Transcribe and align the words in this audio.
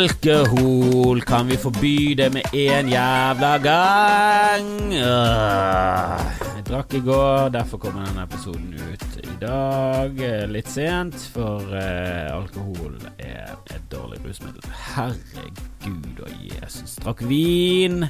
Alkohol, 0.00 1.20
kan 1.28 1.48
vi 1.50 1.56
forby 1.60 2.14
det 2.16 2.30
med 2.32 2.42
en 2.56 2.88
jævla 2.88 3.50
gang? 3.60 4.68
Øh, 4.96 6.20
Jeg 6.56 6.64
drakk 6.68 6.94
i 6.94 7.00
går, 7.04 7.48
derfor 7.52 7.76
kommer 7.82 8.06
denne 8.06 8.22
episoden 8.24 8.70
ut 8.92 9.04
i 9.20 9.34
dag. 9.42 10.22
Litt 10.48 10.70
sent, 10.72 11.18
for 11.34 11.68
eh, 11.76 12.30
alkohol 12.32 12.96
er 13.18 13.52
et 13.74 13.82
dårlig 13.92 14.22
rusmiddel. 14.24 14.64
Herregud 14.94 16.24
og 16.24 16.32
Jesus. 16.48 16.96
Drakk 17.04 17.20
vin. 17.28 18.06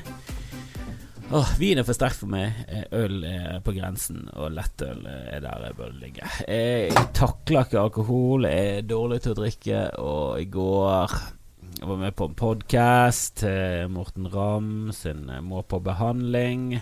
Åh, 1.32 1.50
Vin 1.58 1.78
er 1.78 1.86
for 1.86 1.94
sterkt 1.98 2.20
for 2.22 2.30
meg. 2.30 2.54
Eh, 2.70 2.86
Øl 3.02 3.24
er 3.26 3.58
på 3.66 3.74
grensen, 3.74 4.28
og 4.38 4.54
lettøl 4.54 5.02
er 5.10 5.42
der 5.42 5.66
jeg 5.66 5.76
bør 5.82 5.90
ligge. 5.98 6.30
Jeg 6.46 6.94
takler 7.18 7.66
ikke 7.66 7.82
alkohol, 7.82 8.46
jeg 8.46 8.78
er 8.78 8.88
dårlig 8.94 9.20
til 9.26 9.34
å 9.34 9.40
drikke, 9.42 9.84
og 9.98 10.38
i 10.42 10.46
går 10.54 11.18
jeg 11.80 11.88
var 11.88 11.96
med 11.96 12.12
på 12.12 12.26
en 12.28 12.34
podkast 12.36 13.38
til 13.40 13.88
Morten 13.88 14.26
Ramm 14.28 14.90
sin 14.92 15.30
eh, 15.32 15.40
Må 15.40 15.62
på 15.64 15.78
behandling. 15.80 16.74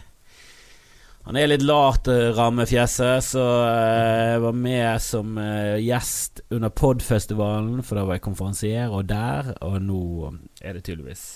Han 1.23 1.39
er 1.39 1.47
litt 1.53 1.63
lat, 1.63 2.09
Rammefjeset, 2.09 2.41
Ramme-fjeset, 2.41 3.27
så 3.29 3.45
eh, 3.69 4.23
jeg 4.33 4.43
var 4.43 4.57
med 4.59 5.05
som 5.05 5.39
eh, 5.39 5.77
gjest 5.85 6.43
under 6.51 6.75
Podfestivalen, 6.75 7.85
for 7.87 8.01
da 8.01 8.09
var 8.09 8.19
jeg 8.19 8.25
konferansier, 8.27 8.91
og 8.91 9.07
der, 9.07 9.53
og 9.63 9.79
nå 9.87 10.03
er 10.59 10.75
det 10.75 10.83
tydeligvis 10.89 11.29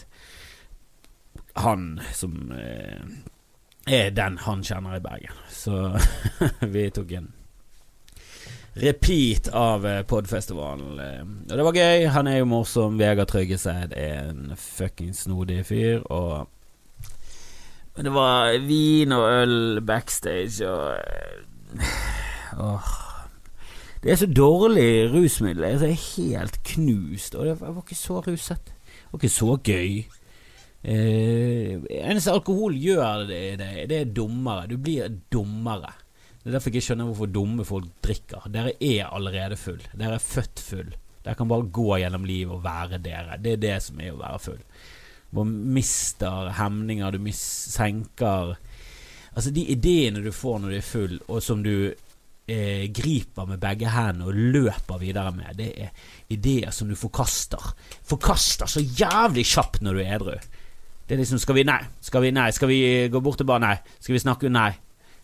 han 1.62 2.00
som 2.16 2.50
eh, 2.56 2.98
er 3.86 4.10
den 4.16 4.40
han 4.42 4.66
kjenner 4.66 4.98
i 4.98 5.04
Bergen. 5.06 5.38
Så 5.52 6.00
vi 6.74 6.88
tok 6.90 7.14
en 7.20 7.30
repeat 8.76 9.48
av 9.52 9.86
eh, 9.86 10.02
Podfestivalen. 10.08 10.98
eh, 11.00 11.20
Og 11.52 11.56
det 11.58 11.64
var 11.66 11.76
gøy. 11.76 12.06
Han 12.14 12.26
er 12.26 12.38
jo 12.38 12.44
morsom. 12.48 12.98
Vegard 13.00 13.28
Tryggeseid 13.28 13.92
er 13.96 14.30
en 14.30 14.52
fucking 14.56 15.12
snodig 15.16 15.64
fyr. 15.68 16.02
Og 16.10 16.48
det 17.96 18.12
var 18.14 18.54
vin 18.64 19.12
og 19.12 19.26
øl 19.42 19.80
backstage 19.86 20.64
og 20.68 20.96
eh, 20.96 21.88
Åh. 22.60 22.92
Det 24.02 24.10
er 24.10 24.16
så 24.18 24.26
dårlig 24.26 25.12
rusmiddel. 25.12 25.62
Jeg 25.62 25.92
er 25.92 26.00
helt 26.16 26.56
knust. 26.66 27.34
Og 27.38 27.46
det 27.46 27.60
var 27.60 27.82
ikke 27.84 27.94
så 27.94 28.20
ruset. 28.20 28.64
Det 28.66 29.12
var 29.12 29.18
ikke 29.20 29.28
så 29.36 29.56
gøy. 29.62 30.02
Eh, 30.82 31.76
eneste 32.02 32.32
alkohol 32.32 32.74
gjør 32.74 33.26
det, 33.28 33.42
det, 33.60 33.68
det 33.92 34.00
er 34.00 34.10
dummere. 34.16 34.66
Du 34.66 34.74
blir 34.82 35.06
dummere. 35.32 35.92
Det 36.42 36.50
er 36.50 36.56
derfor 36.56 36.72
jeg 36.72 36.80
ikke 36.80 36.86
skjønner 36.88 37.06
hvorfor 37.06 37.30
dumme 37.30 37.64
folk 37.66 37.90
drikker. 38.02 38.48
Dere 38.50 38.74
er 38.82 39.12
allerede 39.14 39.56
full. 39.60 39.82
Dere 39.94 40.18
er 40.18 40.24
født 40.24 40.62
full. 40.62 40.90
Dere 41.22 41.38
kan 41.38 41.50
bare 41.50 41.70
gå 41.70 42.00
gjennom 42.02 42.26
livet 42.26 42.56
og 42.56 42.64
være 42.64 42.98
dere. 43.02 43.38
Det 43.38 43.54
er 43.54 43.62
det 43.62 43.76
som 43.84 44.00
er 44.02 44.10
å 44.10 44.18
være 44.18 44.42
full. 44.42 44.62
Du 45.32 45.44
mister 45.46 46.50
hemninger, 46.58 47.14
du 47.14 47.32
senker 47.36 48.56
Altså, 49.32 49.48
de 49.48 49.62
ideene 49.72 50.20
du 50.20 50.28
får 50.28 50.58
når 50.60 50.68
du 50.68 50.76
er 50.76 50.84
full, 50.84 51.14
og 51.32 51.38
som 51.40 51.62
du 51.64 51.88
eh, 51.88 52.82
griper 52.92 53.46
med 53.48 53.62
begge 53.62 53.88
hendene 53.88 54.26
og 54.28 54.36
løper 54.36 55.00
videre 55.00 55.32
med, 55.32 55.54
det 55.56 55.70
er 55.86 56.10
ideer 56.28 56.74
som 56.76 56.90
du 56.90 56.98
forkaster. 57.00 57.70
Forkaster 58.04 58.68
så 58.68 58.82
jævlig 58.84 59.46
kjapt 59.54 59.80
når 59.80 59.96
du 59.96 60.02
er 60.02 60.12
edru. 60.18 60.34
Det 61.08 61.16
er 61.16 61.22
liksom 61.22 61.40
Skal 61.40 61.56
vi 61.56 61.64
Nei. 61.64 61.80
Skal 62.00 62.22
vi 62.26 62.30
Nei. 62.30 62.50
Skal 62.52 62.68
vi 62.68 63.08
gå 63.08 63.20
bort 63.24 63.40
og 63.40 63.48
bare 63.48 63.64
Nei. 63.64 63.74
Skal 63.98 64.14
vi 64.14 64.20
snakke 64.22 64.52
Nei. 64.52 64.70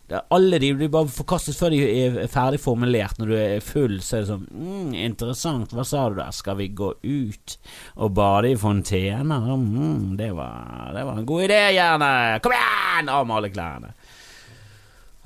Alle 0.09 0.59
de 0.62 0.70
blir 0.73 0.89
bare 0.92 1.11
forkastet 1.12 1.56
før 1.59 1.75
de 1.75 1.81
er 1.84 2.31
ferdig 2.33 2.60
formulert. 2.62 3.19
Når 3.21 3.28
du 3.28 3.34
er 3.37 3.65
full, 3.65 3.99
så 4.00 4.16
er 4.16 4.25
det 4.25 4.31
sånn 4.31 4.47
mm, 4.49 4.94
Interessant, 5.05 5.75
hva 5.77 5.84
sa 5.84 6.06
du 6.09 6.16
der? 6.21 6.32
Skal 6.32 6.56
vi 6.62 6.71
gå 6.72 6.94
ut 7.03 7.56
og 8.00 8.15
bade 8.16 8.55
i 8.55 8.59
fontener? 8.59 9.50
Mm, 9.53 10.15
det, 10.21 10.31
var, 10.37 10.94
det 10.97 11.05
var 11.05 11.21
en 11.21 11.28
god 11.28 11.49
idé, 11.49 11.60
gjerne. 11.77 12.12
Kom 12.44 12.56
igjen! 12.56 13.12
Av 13.12 13.28
med 13.28 13.37
alle 13.37 13.53
klærne. 13.53 13.93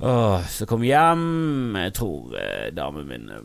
Åh, 0.03 0.41
så 0.51 0.65
kom 0.67 0.81
vi 0.83 0.89
hjem. 0.89 1.75
Jeg 1.79 1.93
tror 1.95 2.33
eh, 2.35 2.67
damen 2.75 3.07
min 3.07 3.29
eh, 3.31 3.43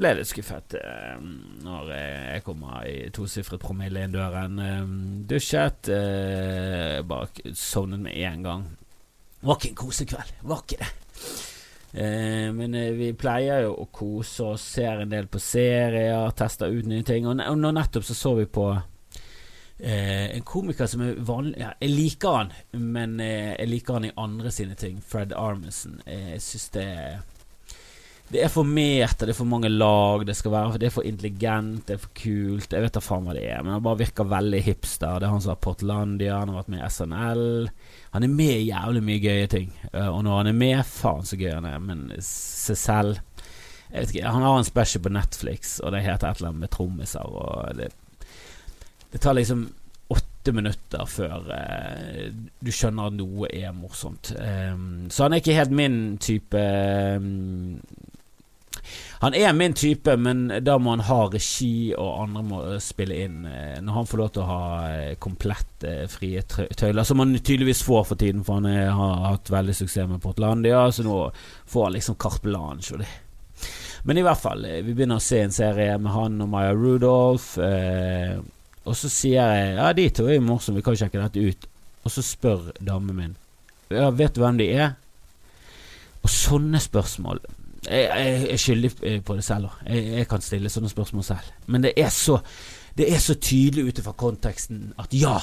ble 0.00 0.14
litt 0.18 0.26
skuffet 0.26 0.74
eh, 0.80 1.20
når 1.62 1.92
eh, 1.94 2.24
jeg 2.34 2.44
kommer 2.48 2.82
i 2.88 2.96
tosifret 3.14 3.62
promille 3.62 4.08
inn 4.08 4.16
døren. 4.16 4.58
Eh, 4.58 4.90
dusjet. 5.30 5.92
Eh, 5.94 6.98
bare 7.06 7.54
sovnet 7.54 8.02
med 8.02 8.18
en 8.26 8.42
gang. 8.48 8.66
Var 9.40 9.56
ikke 9.56 9.72
en 9.72 9.80
kosekveld. 9.80 10.32
Var 10.42 10.62
ikke 10.64 10.80
det. 10.80 10.90
Eh, 11.92 12.52
men 12.54 12.74
eh, 12.74 12.92
vi 12.94 13.10
pleier 13.18 13.64
jo 13.64 13.72
å 13.82 13.88
kose 13.90 14.52
oss, 14.52 14.66
ser 14.76 15.02
en 15.02 15.10
del 15.10 15.26
på 15.26 15.40
serier, 15.42 16.30
tester 16.38 16.70
ut 16.70 16.86
nye 16.86 17.06
ting. 17.06 17.26
Og, 17.26 17.40
og 17.40 17.58
nå 17.58 17.72
nettopp 17.74 18.06
så 18.06 18.16
så 18.16 18.34
vi 18.38 18.46
på 18.46 18.68
eh, 18.74 20.28
en 20.36 20.46
komiker 20.46 20.86
som 20.90 21.02
er 21.02 21.18
vanlig 21.26 21.58
ja, 21.60 21.72
Jeg 21.80 21.96
liker 21.96 22.36
han, 22.36 22.54
men 22.76 23.18
eh, 23.24 23.56
jeg 23.56 23.72
liker 23.72 23.98
han 23.98 24.08
i 24.10 24.14
andre 24.16 24.54
sine 24.54 24.78
ting. 24.78 25.00
Fred 25.02 25.34
Armisen. 25.36 26.00
Eh, 26.06 26.34
jeg 26.36 26.46
syns 26.46 26.68
det 26.76 26.86
er 26.86 27.20
det 28.30 28.44
er 28.44 28.50
for 28.52 28.66
meter, 28.66 29.26
det 29.26 29.32
er 29.32 29.38
for 29.40 29.48
mange 29.50 29.68
lag, 29.72 30.22
det, 30.26 30.36
skal 30.38 30.52
være, 30.54 30.78
det 30.78 30.86
er 30.86 30.92
for 30.94 31.06
intelligent, 31.06 31.80
det 31.88 31.96
er 31.96 32.02
for 32.04 32.12
kult. 32.14 32.70
Jeg 32.70 32.84
vet 32.84 32.94
da 32.94 33.02
faen 33.02 33.24
hva 33.26 33.34
det 33.34 33.42
er, 33.50 33.64
men 33.64 33.74
han 33.74 33.82
bare 33.82 33.98
virker 34.04 34.28
veldig 34.30 34.60
hipster. 34.68 35.18
Det 35.18 35.26
er 35.26 35.32
han 35.34 35.42
som 35.42 35.50
har 35.56 35.58
Portlandia, 35.64 36.36
han 36.38 36.52
har 36.52 36.60
vært 36.60 36.70
med 36.70 36.84
i 36.84 36.90
SNL. 36.94 37.42
Han 38.14 38.26
er 38.26 38.36
med 38.36 38.52
i 38.54 38.68
jævlig 38.68 39.02
mye 39.08 39.24
gøye 39.24 39.48
ting. 39.50 39.72
Eh, 39.90 40.06
Og 40.06 40.22
når 40.26 40.38
han 40.38 40.52
er 40.52 40.60
med, 40.62 40.84
faen 40.86 41.26
så 41.26 41.40
gøy 41.40 41.50
han 41.56 41.66
er. 41.66 41.82
Men 41.82 42.06
seg 42.22 42.78
selv 42.78 43.18
Jeg 43.90 44.04
vet 44.04 44.14
ikke, 44.14 44.30
Han 44.30 44.46
har 44.46 44.60
en 44.60 44.68
special 44.70 45.02
på 45.02 45.10
Netflix, 45.10 45.80
og 45.82 45.90
det 45.90 46.04
heter 46.06 46.28
et 46.28 46.38
eller 46.38 46.52
annet 46.52 46.62
med 46.62 46.70
trommiser, 46.70 47.26
og 47.26 47.74
det, 47.74 47.88
det 49.10 49.20
tar 49.20 49.34
liksom 49.34 49.66
åtte 50.10 50.52
minutter 50.54 51.06
før 51.10 51.50
eh, 51.54 52.30
du 52.62 52.70
skjønner 52.70 53.10
at 53.10 53.16
noe 53.18 53.50
er 53.50 53.74
morsomt. 53.74 54.30
Um, 54.38 55.08
så 55.10 55.26
han 55.26 55.34
er 55.34 55.42
ikke 55.42 55.58
helt 55.58 55.74
min 55.74 55.98
type 56.22 56.62
um, 57.18 57.80
han 59.20 59.34
er 59.36 59.52
min 59.52 59.74
type, 59.76 60.14
men 60.16 60.46
da 60.64 60.78
må 60.80 60.94
han 60.94 61.04
ha 61.04 61.18
regi, 61.28 61.92
og 61.92 62.22
andre 62.22 62.42
må 62.46 62.60
eh, 62.70 62.78
spille 62.80 63.18
inn. 63.24 63.42
eh, 63.46 63.80
Når 63.84 63.98
han 63.98 64.08
får 64.08 64.22
lov 64.22 64.30
til 64.34 64.42
å 64.44 64.50
ha 64.50 64.62
eh, 64.90 65.16
komplett 65.20 65.88
frie 66.12 66.42
tøyler, 66.44 67.04
som 67.04 67.20
han 67.22 67.34
tydeligvis 67.38 67.82
får 67.84 68.06
for 68.12 68.20
tiden, 68.20 68.44
for 68.44 68.60
han 68.60 68.68
er, 68.70 68.90
har 68.96 69.26
hatt 69.26 69.50
veldig 69.52 69.76
suksess 69.76 70.08
med 70.08 70.22
Portlandia, 70.24 70.86
så 70.92 71.04
nå 71.04 71.18
får 71.68 71.84
han 71.86 71.98
liksom 71.98 72.18
carte 72.20 72.44
blanche. 72.48 72.94
Og 72.96 73.04
det. 73.04 73.10
Men 74.08 74.16
i 74.16 74.24
hvert 74.24 74.40
fall, 74.40 74.64
vi 74.64 74.94
begynner 74.94 75.20
å 75.20 75.24
se 75.24 75.42
en 75.44 75.52
serie 75.52 75.98
med 76.00 76.12
han 76.14 76.40
og 76.40 76.48
Maya 76.52 76.72
Rudolph, 76.72 77.58
eh, 77.60 78.38
og 78.88 78.96
så 78.96 79.10
sier 79.12 79.44
jeg 79.44 79.74
ja, 79.76 79.90
de 79.92 80.08
to 80.16 80.24
er 80.32 80.40
morsomme, 80.40 80.80
vi 80.80 80.86
kan 80.86 80.96
sjekke 80.96 81.20
dette 81.20 81.44
ut. 81.44 81.68
Og 82.00 82.12
så 82.14 82.24
spør 82.24 82.70
damen 82.80 83.16
min 83.16 83.36
ja, 83.92 84.06
vet 84.14 84.36
du 84.36 84.40
hvem 84.40 84.56
de 84.60 84.68
er? 84.70 84.92
Og 86.22 86.30
sånne 86.30 86.78
spørsmål 86.80 87.40
jeg, 87.86 88.50
er 88.52 88.60
skyldig 88.60 88.90
eh, 89.08 89.20
på 89.24 89.36
det 89.38 89.46
selv 89.46 89.70
òg. 89.70 89.80
Jeg, 89.88 90.04
jeg 90.20 90.28
kan 90.30 90.44
stille 90.44 90.72
sånne 90.72 90.92
spørsmål 90.92 91.26
selv. 91.30 91.50
Men 91.70 91.86
det 91.86 91.94
er 92.00 92.12
så, 92.14 92.38
det 92.98 93.08
er 93.14 93.22
så 93.22 93.38
tydelig 93.40 93.88
ut 93.88 94.02
ifra 94.02 94.14
konteksten 94.18 94.90
at 95.00 95.16
ja, 95.16 95.38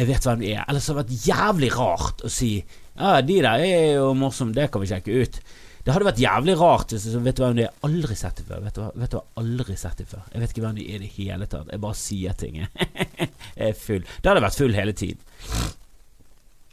jeg 0.00 0.08
vet 0.08 0.26
hvem 0.26 0.42
de 0.42 0.52
er. 0.54 0.64
Ellers 0.66 0.88
hadde 0.90 1.04
det 1.04 1.16
vært 1.16 1.26
jævlig 1.28 1.72
rart 1.76 2.24
å 2.24 2.30
si 2.32 2.54
ja, 3.00 3.18
de 3.24 3.40
der 3.40 3.64
er 3.64 3.84
jo 3.96 4.12
morsomme, 4.18 4.52
det 4.56 4.68
kan 4.72 4.82
vi 4.82 4.88
sjekke 4.90 5.22
ut. 5.22 5.40
Det 5.80 5.94
hadde 5.94 6.08
vært 6.10 6.20
jævlig 6.20 6.54
rart 6.60 6.92
hvis 6.92 7.06
vet 7.24 7.38
du 7.38 7.42
hvem 7.44 7.56
de 7.56 7.64
er. 7.64 7.76
Aldri 7.86 8.16
sett 8.18 8.42
dem 8.42 8.48
før. 8.50 8.64
Vet 8.66 8.76
du, 8.76 8.80
hva? 8.82 8.90
vet 9.00 9.12
du 9.12 9.16
hva? 9.16 9.22
Aldri 9.40 9.76
sett 9.80 10.02
dem 10.02 10.08
før. 10.10 10.26
Jeg 10.34 10.42
vet 10.42 10.52
ikke 10.52 10.64
hvem 10.66 10.76
de 10.76 10.86
er 10.86 10.98
i 10.98 11.06
det 11.06 11.12
hele 11.14 11.48
tatt. 11.48 11.70
Jeg 11.72 11.82
bare 11.86 11.98
sier 11.98 12.36
ting. 12.36 12.58
jeg 12.60 13.30
er 13.70 13.78
full. 13.78 14.04
Det 14.04 14.32
hadde 14.32 14.44
vært 14.44 14.60
full 14.60 14.76
hele 14.76 14.96
tiden. 15.00 15.22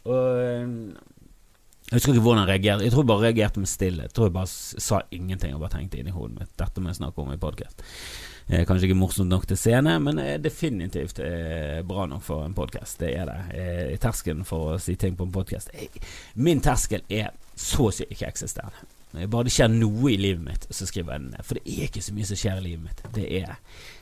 Og 0.07 0.41
eh, 0.43 0.73
jeg 1.87 2.01
husker 2.01 2.11
ikke 2.11 2.23
hvordan 2.25 2.41
jeg 2.43 2.49
reagerte. 2.49 2.83
Jeg 2.83 2.91
tror 2.91 3.03
jeg 3.03 3.07
bare 3.07 3.23
reagerte 3.23 3.61
med 3.63 3.69
stillhet. 3.71 4.09
Jeg 4.09 4.15
tror 4.17 4.25
jeg 4.27 4.33
bare 4.35 4.49
sa 4.83 4.97
ingenting 5.15 5.53
og 5.55 5.61
bare 5.61 5.77
tenkte 5.77 6.01
inni 6.01 6.11
hodet 6.11 6.41
mitt 6.41 6.57
dette 6.59 6.81
må 6.83 6.91
jeg 6.91 6.99
snakke 6.99 7.23
om 7.23 7.29
i 7.31 7.39
podkast. 7.39 7.83
Eh, 8.47 8.65
kanskje 8.67 8.89
ikke 8.89 8.97
morsomt 8.99 9.31
nok 9.31 9.47
til 9.47 9.59
scene, 9.59 9.93
men 10.03 10.19
eh, 10.19 10.33
definitivt 10.43 11.21
eh, 11.23 11.79
bra 11.87 12.09
nok 12.11 12.25
for 12.27 12.43
en 12.43 12.57
podkast. 12.57 12.99
Det 12.99 13.13
er 13.15 13.31
det. 13.31 13.39
Eh, 13.55 13.95
terskelen 14.03 14.43
for 14.47 14.73
å 14.73 14.77
si 14.83 14.97
ting 14.99 15.15
på 15.15 15.29
en 15.29 15.31
podkast 15.35 15.71
Min 16.35 16.59
terskel 16.63 17.07
er 17.07 17.31
så 17.55 17.87
å 17.87 17.95
si 17.95 18.03
ikke 18.03 18.33
eksisterende. 18.33 18.83
Bare 19.31 19.47
det 19.47 19.55
skjer 19.55 19.71
noe 19.71 20.11
i 20.11 20.19
livet 20.19 20.43
mitt, 20.43 20.67
så 20.67 20.85
skriver 20.85 21.15
jeg 21.15 21.23
den 21.23 21.31
ned. 21.37 21.47
For 21.47 21.55
det 21.55 21.71
er 21.71 21.87
ikke 21.87 22.03
så 22.03 22.17
mye 22.17 22.27
som 22.27 22.39
skjer 22.43 22.59
i 22.59 22.65
livet 22.67 22.83
mitt. 22.83 23.05
Det 23.15 23.29
er 23.39 23.55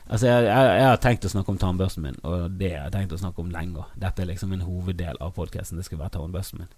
Altså, 0.06 0.28
jeg, 0.28 0.44
jeg, 0.46 0.66
jeg 0.78 0.86
har 0.86 1.00
tenkt 1.02 1.24
å 1.26 1.30
snakke 1.32 1.50
om 1.50 1.56
tannbørsten 1.58 2.04
min, 2.04 2.18
og 2.22 2.58
det 2.60 2.68
har 2.76 2.84
jeg 2.84 2.94
tenkt 2.94 3.14
å 3.16 3.18
snakke 3.18 3.42
om 3.42 3.48
lenge. 3.50 3.82
Dette 3.98 4.22
er 4.22 4.28
liksom 4.30 4.52
en 4.54 4.62
hoveddel 4.62 5.18
av 5.18 5.32
podkasten. 5.34 5.80
Det 5.80 5.86
skal 5.88 5.98
være 5.98 6.14
tannbørsten 6.14 6.60
min. 6.62 6.70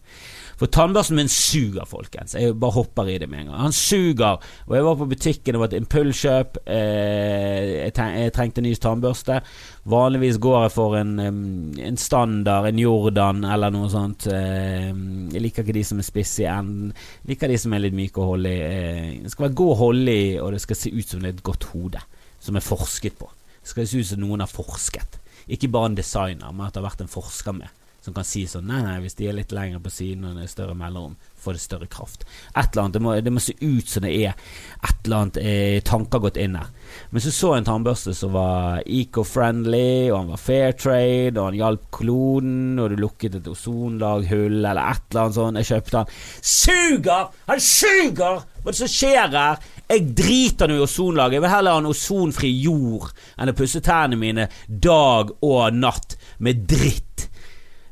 For 0.56 0.72
tannbørsten 0.72 1.18
min 1.18 1.28
suger, 1.32 1.84
folkens. 1.88 2.38
Jeg 2.38 2.56
bare 2.56 2.76
hopper 2.78 3.10
i 3.12 3.18
det 3.20 3.28
med 3.28 3.42
en 3.42 3.50
gang. 3.50 3.60
Han 3.66 3.76
suger. 3.76 4.40
Og 4.64 4.76
jeg 4.78 4.86
var 4.86 4.96
på 4.96 5.10
butikken, 5.12 5.54
det 5.54 5.60
var 5.60 5.68
et 5.68 5.76
impulskjøp. 5.76 6.60
Eh, 6.64 7.68
jeg, 7.82 7.92
jeg 7.92 8.34
trengte 8.38 8.64
ny 8.64 8.72
tannbørste. 8.80 9.42
Vanligvis 9.88 10.40
går 10.40 10.62
jeg 10.64 10.72
for 10.78 10.96
en, 10.96 11.14
en 11.20 12.00
standard, 12.00 12.70
en 12.72 12.80
Jordan 12.80 13.44
eller 13.44 13.76
noe 13.76 13.92
sånt. 13.92 14.30
Eh, 14.32 14.88
jeg 15.34 15.44
liker 15.44 15.66
ikke 15.66 15.76
de 15.76 15.84
som 15.84 16.00
er 16.00 16.08
spisse 16.08 16.46
i 16.46 16.48
enden. 16.48 16.94
Jeg 17.22 17.34
liker 17.34 17.52
de 17.52 17.60
som 17.60 17.76
er 17.76 17.84
litt 17.84 17.96
myke 17.96 18.24
og 18.24 18.38
holde 18.38 18.56
i. 18.56 18.64
Eh, 18.64 19.10
det 19.26 19.34
skal 19.36 19.50
være 19.50 19.60
god 19.60 19.76
holde 19.84 20.16
i, 20.16 20.30
og 20.40 20.56
det 20.56 20.64
skal 20.64 20.80
se 20.80 20.96
ut 20.96 21.12
som 21.12 21.20
det 21.20 21.34
er 21.34 21.36
et 21.36 21.50
godt 21.52 21.68
hode. 21.74 22.08
Som 22.48 22.56
er 22.56 22.64
forsket 22.64 23.18
på. 23.20 23.28
Det 23.60 23.74
skal 23.74 23.88
se 23.90 24.00
ut 24.00 24.08
som 24.14 24.22
noen 24.24 24.40
har 24.40 24.48
forsket. 24.48 25.18
Ikke 25.52 25.68
bare 25.72 25.92
en 25.92 25.98
designer, 25.98 26.48
men 26.52 26.64
at 26.66 26.72
det 26.72 26.80
har 26.80 26.88
vært 26.88 27.04
en 27.04 27.12
forsker 27.12 27.56
med. 27.60 27.74
Som 28.08 28.14
kan 28.14 28.24
si 28.24 28.44
sånn 28.48 28.68
Nei, 28.70 28.78
nei, 28.86 28.94
hvis 29.02 29.16
de 29.18 29.26
er 29.28 29.34
litt 29.36 29.50
lenger 29.52 29.82
på 29.84 29.90
siden 29.92 30.22
og 30.24 30.36
det 30.38 30.46
er 30.46 30.50
større 30.52 30.76
mellomrom, 30.78 31.16
får 31.42 31.56
det 31.56 31.60
større 31.60 31.88
kraft. 31.90 32.24
Et 32.54 32.62
eller 32.70 32.84
annet, 32.84 32.94
Det 32.94 33.02
må, 33.04 33.14
det 33.26 33.32
må 33.34 33.42
se 33.42 33.54
ut 33.58 33.90
som 33.90 34.06
det 34.06 34.12
er 34.14 34.30
et 34.32 35.00
eller 35.04 35.16
annet 35.18 35.40
eh, 35.42 35.80
tanker 35.84 36.22
gått 36.22 36.38
inn 36.40 36.56
her. 36.56 36.70
Men 37.10 37.24
så 37.24 37.32
så 37.34 37.50
jeg 37.52 37.64
en 37.64 37.68
tannbørste 37.68 38.14
som 38.16 38.32
var 38.36 38.80
eco-friendly, 38.86 40.08
og 40.12 40.16
han 40.22 40.32
var 40.32 40.40
fair 40.40 40.72
trade, 40.78 41.34
og 41.36 41.50
han 41.50 41.58
hjalp 41.58 41.88
kloden, 41.98 42.78
og 42.78 42.94
du 42.94 43.02
lukket 43.02 43.40
et 43.40 43.50
ozonlaghull, 43.50 44.60
eller 44.62 44.80
et 44.84 45.04
eller 45.10 45.24
annet 45.26 45.38
sånt. 45.40 45.60
Jeg 45.60 45.70
kjøpte 45.72 46.04
han. 46.04 46.14
Suger! 46.54 47.28
Han 47.50 47.66
suger! 47.66 48.46
Hva 48.68 48.74
er 48.74 48.76
det 48.76 48.84
som 48.84 48.92
skjer 48.92 49.30
her? 49.32 49.62
Jeg 49.88 50.02
driter 50.12 50.68
nå 50.68 50.74
i 50.76 50.82
ozonlaget. 50.84 51.38
Jeg 51.38 51.40
vil 51.40 51.52
heller 51.54 51.72
ha 51.72 51.80
en 51.80 51.88
ozonfri 51.88 52.50
jord 52.60 53.08
enn 53.40 53.48
å 53.48 53.54
pusse 53.56 53.80
tennene 53.80 54.18
mine 54.20 54.44
dag 54.68 55.30
og 55.40 55.72
natt 55.72 56.18
med 56.44 56.66
dritt. 56.68 57.24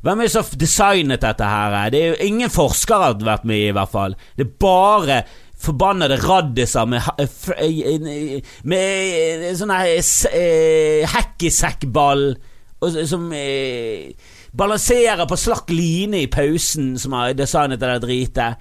Hvem 0.04 0.20
er 0.20 0.28
det 0.28 0.34
som 0.34 0.44
har 0.44 0.60
designet 0.60 1.24
dette 1.24 1.48
her? 1.48 1.78
Det 1.94 2.02
er 2.02 2.10
jo 2.10 2.28
ingen 2.28 2.52
forskere 2.52 3.06
har 3.06 3.16
vært 3.24 3.48
med 3.48 3.56
i, 3.56 3.70
i 3.70 3.72
hvert 3.78 3.94
fall. 3.94 4.18
Det 4.36 4.44
er 4.44 4.52
bare 4.66 5.16
forbannede 5.64 6.20
raddiser 6.20 6.84
med, 6.92 7.00
med 8.68 9.48
sånn 9.56 9.72
hekkisekkball 11.16 12.26
som 13.08 13.30
balanserer 14.56 15.26
på 15.28 15.36
slakk 15.38 15.70
line 15.70 16.22
i 16.24 16.30
pausen, 16.32 16.94
som 16.98 17.14
har 17.16 17.34
designet 17.36 17.80
det 17.80 17.90
der 17.90 18.02
dritet. 18.02 18.54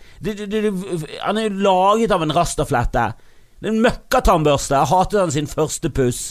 Han 1.24 1.39
er 1.39 1.47
jo 1.47 1.63
laget 1.68 2.12
av 2.12 2.25
en 2.25 2.36
rastaflette. 2.36 3.06
Det 3.59 3.69
er 3.69 3.74
en 3.74 3.86
møkkatannbørste. 3.86 4.75
Jeg 4.75 4.92
hatet 4.92 5.21
han 5.21 5.33
sin 5.33 5.47
første 5.50 5.92
puss. 5.95 6.25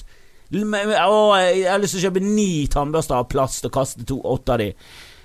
Å, 0.55 1.17
jeg 1.41 1.65
har 1.67 1.81
lyst 1.83 1.97
til 1.97 2.03
å 2.03 2.07
kjøpe 2.09 2.23
ni 2.23 2.67
tannbørster 2.71 3.17
av 3.19 3.31
plast 3.33 3.65
og 3.67 3.75
kaste 3.75 4.05
to, 4.07 4.21
åtte 4.21 4.55
av 4.55 4.61
de. 4.61 4.69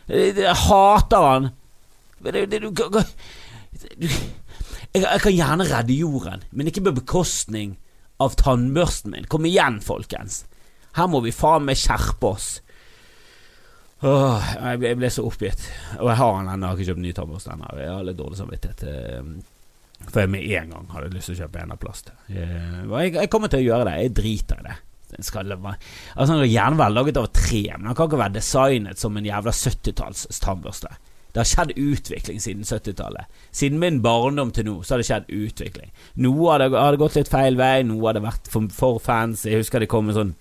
Jeg 0.09 0.55
hater 0.63 1.27
han. 1.27 1.49
Jeg, 4.89 5.19
kan 5.21 5.35
gjerne 5.35 5.67
redde 5.69 5.99
jorden, 5.99 6.47
men 6.49 6.71
ikke 6.71 6.87
på 6.87 6.95
bekostning 7.03 7.75
av 8.23 8.33
tannbørsten 8.39 9.13
min. 9.13 9.27
Kom 9.29 9.45
igjen, 9.47 9.77
folkens. 9.85 10.41
Her 10.97 11.07
må 11.11 11.21
vi 11.23 11.35
faen 11.35 11.67
meg 11.67 11.77
skjerpe 11.79 12.33
oss. 12.33 12.49
Åh, 13.99 14.51
jeg 14.79 14.95
ble 14.95 15.09
så 15.11 15.25
oppgitt. 15.27 15.63
Og 15.99 16.07
jeg 16.07 16.19
har 16.21 16.35
den 16.37 16.51
ennå. 16.53 16.67
Jeg 16.67 16.69
har 16.69 16.77
ikke 16.79 16.91
kjøpt 16.93 17.03
ny 17.03 17.15
tannbørste. 17.15 17.55
Jeg 17.79 17.89
har 17.91 18.05
litt 18.07 18.19
dårlig 18.19 18.39
samvittighet. 18.39 18.83
Eh, 18.87 19.57
for 20.07 20.23
jeg 20.23 20.31
med 20.31 20.45
en 20.55 20.71
gang 20.73 20.85
hadde 20.93 21.11
lyst 21.11 21.31
til 21.31 21.35
å 21.35 21.41
kjøpe 21.43 21.59
en 21.59 21.73
av 21.75 21.81
plast. 21.81 22.13
Jeg, 22.31 23.11
jeg, 23.17 23.31
kommer 23.31 23.51
til 23.51 23.59
å 23.59 23.67
gjøre 23.67 23.89
det. 23.89 23.97
Jeg 23.99 24.15
driter 24.21 24.61
i 24.61 24.67
det. 24.69 24.77
Skal 25.25 25.51
altså, 25.51 26.29
den 26.29 26.43
kan 26.43 26.51
gjerne 26.53 26.79
være 26.79 26.93
laget 26.95 27.17
av 27.17 27.31
tre, 27.33 27.63
men 27.75 27.89
den 27.89 27.95
kan 27.97 28.09
ikke 28.09 28.21
være 28.21 28.35
designet 28.37 29.01
som 29.01 29.17
en 29.17 29.25
jævla 29.25 29.53
70-talls 29.57 30.41
tannbørste. 30.43 30.91
Det 31.29 31.41
har 31.41 31.49
skjedd 31.49 31.73
utvikling 31.77 32.39
siden 32.41 32.65
70-tallet. 32.65 33.41
Siden 33.53 33.81
min 33.81 33.99
barndom 34.05 34.53
til 34.53 34.65
nå 34.65 34.79
så 34.81 34.95
har 34.95 35.01
det 35.01 35.09
skjedd 35.09 35.27
utvikling. 35.33 35.91
Noe 36.23 36.53
hadde 36.55 36.69
det, 36.71 37.01
gått 37.01 37.17
litt 37.19 37.29
feil 37.29 37.57
vei, 37.59 37.81
noe 37.85 38.07
har 38.07 38.17
det 38.17 38.23
vært 38.25 38.49
for, 38.49 38.69
for 38.73 39.01
fans. 39.03 39.45
Jeg 39.45 39.61
husker 39.61 39.83
det 39.83 39.91
kom 39.91 40.09
en 40.09 40.17
sånn 40.17 40.35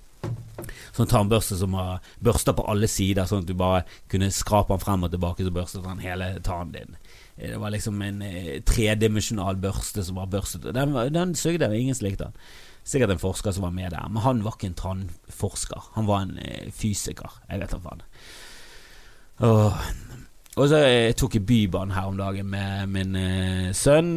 Sånn 0.98 1.10
tannbørste 1.10 1.54
som 1.60 1.76
har 1.78 2.00
børsta 2.26 2.50
på 2.58 2.64
alle 2.66 2.88
sider, 2.90 3.28
sånn 3.28 3.44
at 3.44 3.50
du 3.50 3.54
bare 3.54 3.84
kunne 4.10 4.32
skrape 4.34 4.74
den 4.74 4.82
frem 4.82 5.06
og 5.06 5.12
tilbake, 5.12 5.44
så 5.46 5.54
børstet 5.54 5.84
den 5.86 6.02
hele 6.02 6.32
tannen 6.42 6.72
din. 6.74 6.96
Det 7.38 7.58
var 7.62 7.70
liksom 7.70 8.00
en 8.02 8.18
eh, 8.26 8.56
tredimensjonal 8.66 9.60
børste 9.62 10.02
som 10.02 10.18
var 10.18 10.26
børstet. 10.32 10.66
Den, 10.74 10.96
den 11.14 11.36
sugde, 11.38 11.70
ingen 11.70 11.94
som 11.94 12.08
likte 12.08 12.26
den. 12.26 12.40
Sikkert 12.88 13.12
en 13.14 13.22
forsker 13.22 13.54
som 13.54 13.68
var 13.68 13.76
med 13.76 13.92
der, 13.94 14.08
men 14.10 14.24
han 14.24 14.42
var 14.42 14.56
ikke 14.56 14.72
en 14.72 14.80
tannforsker. 14.80 15.92
Han 15.94 16.08
var 16.10 16.24
en 16.24 16.34
eh, 16.42 16.66
fysiker. 16.74 17.38
Jeg 17.46 17.62
vet 17.62 17.76
da 17.76 17.82
faen. 17.84 18.02
Åh, 19.46 19.84
og 20.58 20.66
så 20.72 20.80
tok 21.14 21.36
jeg 21.38 21.46
Bybanen 21.46 21.94
her 21.94 22.08
om 22.10 22.18
dagen 22.18 22.48
med 22.50 22.90
min 22.90 23.14
sønn. 23.78 24.16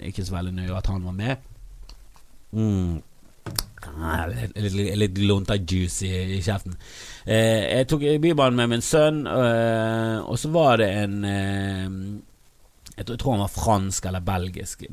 Ikke 0.00 0.24
så 0.24 0.38
veldig 0.38 0.54
nøye 0.56 0.78
at 0.78 0.88
han 0.88 1.04
var 1.04 1.12
med. 1.18 1.44
Mm. 2.56 3.02
Litt, 4.32 4.56
litt, 4.60 4.92
litt 4.98 5.18
lunta 5.22 5.56
juice 5.56 6.06
i, 6.08 6.12
i 6.36 6.40
kjeften. 6.44 6.76
Eh, 7.24 7.62
jeg 7.78 7.88
tok 7.90 8.06
Bybanen 8.22 8.60
med 8.60 8.72
min 8.74 8.84
sønn, 8.84 9.24
eh, 9.30 10.18
og 10.22 10.38
så 10.40 10.52
var 10.54 10.82
det 10.82 10.90
en 11.04 11.18
jeg 12.96 13.04
tror 13.10 13.34
han 13.34 13.42
var 13.44 13.52
fransk 13.52 14.06
eller 14.08 14.24
belgisk. 14.24 14.86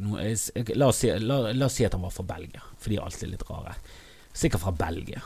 La 0.76 0.90
oss, 0.90 1.04
si, 1.06 1.12
la, 1.24 1.38
la 1.56 1.70
oss 1.70 1.78
si 1.80 1.86
at 1.88 1.96
han 1.96 2.04
var 2.04 2.12
fra 2.12 2.26
Belgia, 2.34 2.64
for 2.76 2.92
de 2.92 2.98
er 3.00 3.06
alltid 3.06 3.32
litt 3.32 3.46
rare. 3.48 3.78
Sikkert 4.36 4.66
fra 4.66 4.76
Belgia 4.76 5.22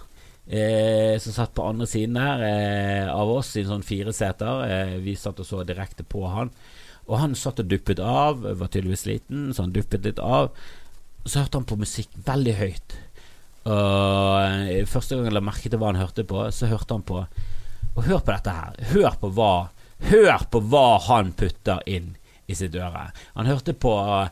eh, 0.47 1.19
som 1.19 1.33
satt 1.33 1.53
på 1.53 1.63
andre 1.63 1.87
siden 1.87 2.17
der 2.17 2.43
eh, 2.47 3.15
av 3.15 3.31
oss 3.31 3.55
i 3.55 3.63
en 3.63 3.71
sånn 3.75 3.87
fireseter. 3.87 4.63
Eh, 4.67 4.95
vi 5.03 5.15
satt 5.19 5.39
og 5.43 5.47
så 5.47 5.63
direkte 5.67 6.05
på 6.07 6.23
han. 6.31 6.51
Og 7.07 7.19
han 7.21 7.35
satt 7.39 7.61
og 7.63 7.69
duppet 7.71 8.01
av, 8.03 8.43
var 8.43 8.71
tydeligvis 8.71 9.05
sliten, 9.05 9.51
så 9.53 9.65
han 9.65 9.75
duppet 9.75 10.07
litt 10.07 10.19
av. 10.19 10.51
Så 11.23 11.41
hørte 11.41 11.61
han 11.61 11.67
på 11.67 11.79
musikk 11.79 12.11
veldig 12.27 12.55
høyt. 12.59 12.97
Og 13.67 14.69
eh, 14.71 14.85
Første 14.87 15.15
gang 15.15 15.27
jeg 15.27 15.35
la 15.35 15.43
merke 15.43 15.69
til 15.69 15.81
hva 15.81 15.91
han 15.91 15.99
hørte 15.99 16.25
på, 16.27 16.45
så 16.55 16.69
hørte 16.71 16.95
han 16.95 17.05
på 17.07 17.19
Og 17.97 18.05
hør 18.05 18.21
på 18.21 18.31
dette 18.31 18.53
her. 18.53 18.77
Hør 18.93 19.17
på 19.21 19.31
hva 19.35 19.51
Hør 20.11 20.45
på 20.53 20.61
hva 20.71 20.99
han 21.07 21.31
putter 21.33 21.81
inn 21.89 22.11
i 22.47 22.55
sitt 22.55 22.75
øre. 22.77 23.07
Han 23.35 23.49
hørte 23.49 23.73
på 23.73 23.91
uh, 23.97 24.27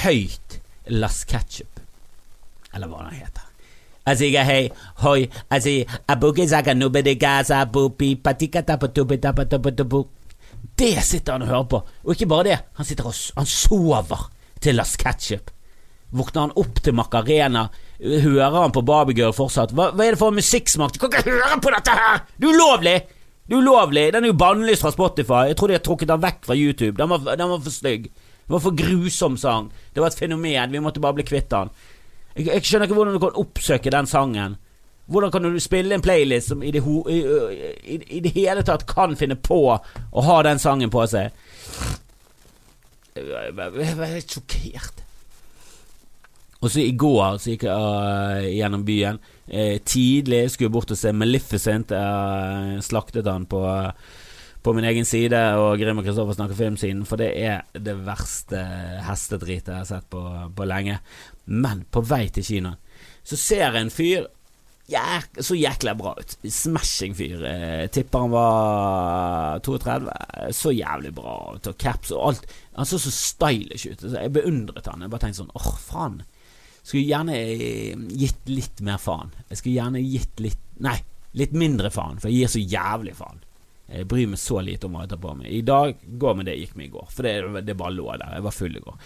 høyt 0.00 0.58
Las 0.90 1.22
Ketchup, 1.28 1.80
eller 2.74 2.90
hva 2.90 3.04
det 3.04 3.18
heter. 3.20 3.50
Jeg 4.04 4.20
sier 4.20 4.44
hei, 4.48 4.62
hoi, 5.00 5.28
azi, 5.52 5.78
abuki 6.12 6.44
zaga 6.48 6.74
nubidi 6.76 7.14
gaza 7.20 7.62
bupi 7.64 8.14
patikata 8.20 8.76
patupitapatapatabu. 8.80 10.02
Det 10.76 10.96
sitter 11.04 11.36
han 11.36 11.46
og 11.46 11.52
hører 11.52 11.68
på. 11.72 11.82
Og 12.04 12.12
ikke 12.12 12.28
bare 12.28 12.48
det, 12.50 12.58
han 12.76 12.88
sitter 12.88 13.08
og 13.08 13.14
han 13.38 13.48
sover 13.48 14.26
til 14.60 14.76
Las 14.80 14.96
Ketchup. 15.00 15.52
Våkner 16.14 16.44
han 16.46 16.54
opp 16.62 16.78
til 16.84 16.94
Macarena, 16.94 17.64
hører 17.98 18.60
han 18.60 18.74
på 18.74 18.84
Babygirl 18.86 19.34
fortsatt. 19.34 19.72
Hva, 19.74 19.88
hva, 19.94 20.04
er 20.04 20.14
det 20.14 20.20
for 20.20 20.34
musikksmak? 20.34 20.94
Du 20.94 21.00
kan 21.02 21.10
ikke 21.10 21.32
høre 21.32 21.58
på 21.62 21.72
dette 21.74 21.96
her! 21.98 22.20
Det 22.38 22.46
er 22.46 22.54
ulovlig! 22.54 22.94
Det 23.44 23.56
er 23.56 23.64
ulovlig! 23.64 24.04
Den 24.14 24.26
er 24.26 24.30
jo 24.30 24.36
bannlyst 24.38 24.84
fra 24.84 24.92
Spotify. 24.94 25.48
Jeg 25.50 25.58
tror 25.58 25.72
de 25.72 25.76
har 25.78 25.82
trukket 25.84 26.12
den 26.12 26.22
vekk 26.22 26.46
fra 26.46 26.56
YouTube. 26.58 26.94
Den 27.00 27.10
var, 27.10 27.34
den 27.34 27.50
var 27.50 27.64
for 27.64 27.74
stygg. 27.74 28.06
Det 28.44 28.54
var 28.54 28.62
for 28.62 28.76
grusom 28.78 29.38
sang. 29.40 29.72
Det 29.94 30.04
var 30.04 30.12
et 30.12 30.18
fenomen. 30.18 30.72
Vi 30.72 30.82
måtte 30.84 31.02
bare 31.02 31.18
bli 31.18 31.26
kvitt 31.26 31.50
den. 31.50 31.72
Jeg, 32.36 32.46
jeg, 32.46 32.64
skjønner 32.66 32.88
ikke 32.88 32.98
hvordan 32.98 33.18
du 33.18 33.22
kan 33.24 33.42
oppsøke 33.42 33.92
den 33.94 34.10
sangen. 34.10 34.56
Hvordan 35.10 35.32
kan 35.34 35.44
du 35.44 35.60
spille 35.60 35.94
en 35.98 36.04
playlist 36.04 36.52
som 36.52 36.62
i 36.62 36.70
det, 36.72 36.80
ho, 36.84 37.02
i, 37.10 37.18
i, 37.84 37.98
i 38.16 38.20
det 38.24 38.32
hele 38.38 38.64
tatt 38.64 38.86
kan 38.88 39.16
finne 39.20 39.36
på 39.36 39.60
å 39.74 40.24
ha 40.28 40.38
den 40.46 40.62
sangen 40.62 40.92
på 40.92 41.04
seg? 41.10 41.34
Jeg 43.14 43.52
er 43.52 44.20
sjokkert. 44.24 45.03
Og 46.64 46.72
så 46.72 46.80
i 46.80 46.94
går 46.96 47.38
så 47.42 47.52
gikk 47.52 47.66
jeg 47.68 47.76
uh, 47.76 48.44
gjennom 48.48 48.84
byen. 48.86 49.18
Uh, 49.50 49.76
tidlig 49.84 50.46
skulle 50.54 50.72
bort 50.72 50.94
og 50.94 50.98
se 50.98 51.12
Maleficent. 51.12 51.92
Jeg 51.92 52.78
uh, 52.78 52.84
slaktet 52.84 53.28
han 53.28 53.48
på 53.50 53.64
på 54.64 54.72
min 54.72 54.86
egen 54.88 55.04
side 55.04 55.36
og 55.60 55.74
Grim 55.76 55.98
og 56.00 56.06
Kristoffer 56.06 56.38
snakker 56.38 56.56
filmsiden, 56.56 57.02
for 57.04 57.20
det 57.20 57.34
er 57.36 57.66
det 57.76 57.98
verste 58.06 58.62
hestedritet 59.04 59.68
jeg 59.68 59.76
har 59.76 59.84
sett 59.84 60.06
på, 60.08 60.22
på 60.56 60.64
lenge. 60.64 61.02
Men 61.44 61.82
på 61.92 62.00
vei 62.00 62.30
til 62.32 62.46
kinoen 62.46 62.80
så 63.24 63.36
ser 63.40 63.66
jeg 63.66 63.82
en 63.82 63.92
fyr 63.92 64.24
jæk, 64.88 65.38
så 65.40 65.56
jækla 65.56 65.94
bra 65.96 66.14
ut. 66.18 66.36
Smashing 66.52 67.16
fyr. 67.16 67.44
Eh, 67.48 67.86
tipper 67.92 68.24
han 68.24 68.32
var 68.32 69.60
32. 69.64 70.12
Så 70.52 70.72
jævlig 70.72 71.14
bra. 71.16 71.36
Og 71.52 71.78
caps 71.78 72.12
og 72.12 72.28
alt. 72.28 72.46
Han 72.76 72.86
så 72.86 72.98
så 72.98 73.10
stylish 73.10 73.88
ut. 73.88 74.04
Jeg 74.12 74.32
beundret 74.32 74.86
han. 74.86 75.04
Jeg 75.04 75.12
bare 75.12 75.24
tenkte 75.24 75.42
sånn 75.42 75.54
åh, 75.56 75.70
oh, 75.72 75.80
faen. 75.80 76.22
Skulle 76.84 77.08
gjerne 77.08 77.38
gitt 78.12 78.52
litt 78.52 78.84
mer 78.84 79.00
faen. 79.00 79.32
Jeg 79.48 79.60
skulle 79.60 79.78
gjerne 79.78 80.04
gitt 80.04 80.44
litt 80.44 80.60
Nei, 80.84 80.96
litt 81.38 81.52
mindre 81.54 81.86
faen, 81.94 82.18
for 82.18 82.26
jeg 82.28 82.44
gir 82.44 82.50
så 82.50 82.60
jævlig 82.60 83.12
faen. 83.14 83.38
Jeg 83.84 84.08
bryr 84.08 84.30
meg 84.32 84.40
så 84.40 84.58
lite 84.64 84.88
om 84.88 84.96
hva 84.96 85.04
jeg 85.04 85.12
tar 85.12 85.20
på 85.22 85.34
meg. 85.38 85.50
I 85.52 85.60
dag 85.66 86.00
går 86.20 86.36
med 86.38 86.48
det 86.48 86.56
jeg 86.56 86.64
gikk 86.64 86.76
med 86.80 86.86
i 86.86 86.92
går, 86.94 87.08
for 87.12 87.28
det, 87.28 87.62
det 87.68 87.76
bare 87.78 87.94
lå 87.94 88.06
der. 88.16 88.32
Jeg 88.38 88.46
var 88.46 88.56
full 88.56 88.78
i 88.78 88.82
går. 88.82 88.96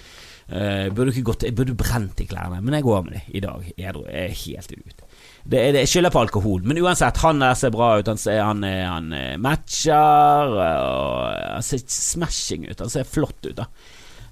Uh, 0.48 0.86
burde 0.96 1.12
ikke 1.12 1.26
gått, 1.28 1.44
jeg 1.44 1.56
burde 1.58 1.74
brent 1.76 2.22
i 2.24 2.28
klærne, 2.30 2.62
men 2.64 2.78
jeg 2.78 2.86
går 2.86 3.02
med 3.04 3.16
det 3.18 3.22
i 3.36 3.42
dag. 3.44 3.66
Jeg 3.74 3.90
er 3.90 4.36
helt 4.46 4.72
ut. 4.72 5.02
Det, 5.44 5.58
det, 5.58 5.82
jeg 5.82 5.90
skylder 5.92 6.14
på 6.14 6.22
alkohol, 6.22 6.64
men 6.64 6.80
uansett, 6.80 7.20
han 7.24 7.42
der 7.42 7.58
ser 7.58 7.74
bra 7.74 7.90
ut. 7.98 8.08
Han, 8.08 8.22
ser, 8.22 8.40
han, 8.44 8.64
han 8.64 9.12
eh, 9.16 9.34
matcher, 9.42 10.54
og 10.54 11.36
han 11.58 11.66
ser 11.66 11.84
smashing 11.84 12.68
ut. 12.70 12.78
Han 12.80 12.92
ser 12.92 13.08
flott 13.08 13.50
ut, 13.50 13.58
da. 13.58 13.68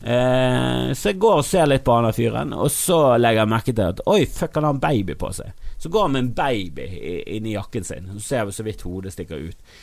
Uh, 0.03 0.93
så 0.95 1.11
jeg 1.11 1.21
går 1.23 1.41
og 1.41 1.47
ser 1.49 1.69
litt 1.71 1.85
på 1.87 1.95
han 1.97 2.07
der 2.09 2.17
fyren, 2.17 2.55
og 2.55 2.69
så 2.73 3.17
legger 3.19 3.43
jeg 3.43 3.53
merke 3.53 3.75
til 3.75 3.93
at 3.95 4.03
oi, 4.12 4.23
fuck, 4.29 4.59
han 4.59 4.69
har 4.69 4.76
en 4.76 4.83
baby 4.83 5.17
på 5.19 5.31
seg. 5.35 5.69
Så 5.81 5.93
går 5.93 6.07
han 6.07 6.17
med 6.17 6.25
en 6.25 6.35
baby 6.37 6.88
inni 7.37 7.55
jakken 7.57 7.87
sin, 7.87 8.11
så 8.17 8.26
ser 8.26 8.49
vi 8.49 8.57
så 8.57 8.67
vidt 8.67 8.85
hodet 8.87 9.15
stikker 9.15 9.49
ut. 9.49 9.79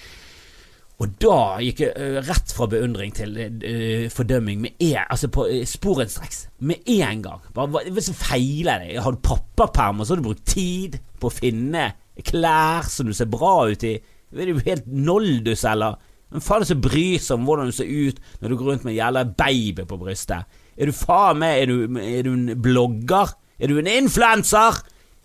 Og 1.01 1.15
da 1.19 1.37
gikk 1.65 1.81
jeg 1.83 1.93
uh, 1.97 2.19
rett 2.23 2.53
fra 2.53 2.67
beundring 2.69 3.11
til 3.17 3.33
uh, 3.35 4.05
fordømming 4.13 4.61
med 4.63 4.77
en, 4.77 5.01
altså 5.01 5.27
på 5.33 5.47
uh, 5.49 5.63
sporenstreks. 5.67 6.45
Med 6.69 6.85
en 6.93 7.23
gang. 7.25 7.41
Hva, 7.55 7.65
hva, 7.73 7.81
hva 7.89 8.03
feiler 8.13 8.85
det? 8.85 9.01
Har 9.03 9.15
du 9.15 9.23
pappaperm, 9.25 9.99
og 9.99 10.07
så 10.07 10.13
har 10.13 10.21
du 10.21 10.27
brukt 10.29 10.45
tid 10.47 10.99
på 11.19 11.31
å 11.31 11.33
finne 11.33 11.91
Klær 12.13 12.85
som 12.93 13.07
du 13.09 13.15
ser 13.17 13.25
bra 13.25 13.63
ut 13.71 13.83
i. 13.89 13.95
Er 14.37 14.51
du 14.51 14.59
helt 14.67 14.85
noldus, 14.85 15.63
eller? 15.65 15.97
Hvem 16.33 16.41
faen 16.41 16.63
er 16.63 16.63
det 16.63 16.71
som 16.71 16.81
bryr 16.81 17.21
seg 17.21 17.35
om 17.37 17.43
hvordan 17.45 17.67
du 17.69 17.75
ser 17.77 17.89
ut 17.93 18.21
når 18.41 18.49
du 18.49 18.55
går 18.57 18.69
rundt 18.71 18.85
med 18.87 18.95
en 18.95 18.97
jævla 18.97 19.21
baby 19.37 19.83
på 19.85 19.97
brystet? 20.01 20.47
Er 20.73 20.89
du 20.89 20.95
faen 20.97 21.37
meg 21.43 21.59
er 21.61 21.73
er 22.01 22.23
du 22.25 22.31
en 22.33 22.47
blogger? 22.57 23.35
Er 23.61 23.69
du 23.69 23.77
en 23.77 23.89
influenser? 23.91 24.79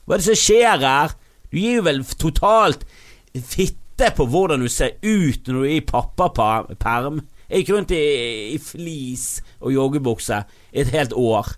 Hva 0.05 0.15
er 0.15 0.21
det 0.21 0.27
som 0.27 0.37
skjer 0.37 0.85
her? 0.85 1.15
Du 1.49 1.57
gir 1.57 1.79
jo 1.79 1.87
vel 1.87 2.03
totalt 2.21 2.85
fitte 3.33 4.11
på 4.19 4.27
hvordan 4.29 4.61
du 4.61 4.69
ser 4.69 4.99
ut 5.01 5.49
når 5.49 5.57
du 5.57 5.65
er 5.65 5.79
i 5.79 5.87
pappaperm. 5.89 7.23
Jeg 7.49 7.63
gikk 7.63 7.73
rundt 7.73 7.97
i, 7.97 8.05
i 8.53 8.59
flis 8.61 9.41
og 9.63 9.73
joggebukse 9.73 10.43
et 10.77 10.93
helt 10.93 11.17
år. 11.17 11.55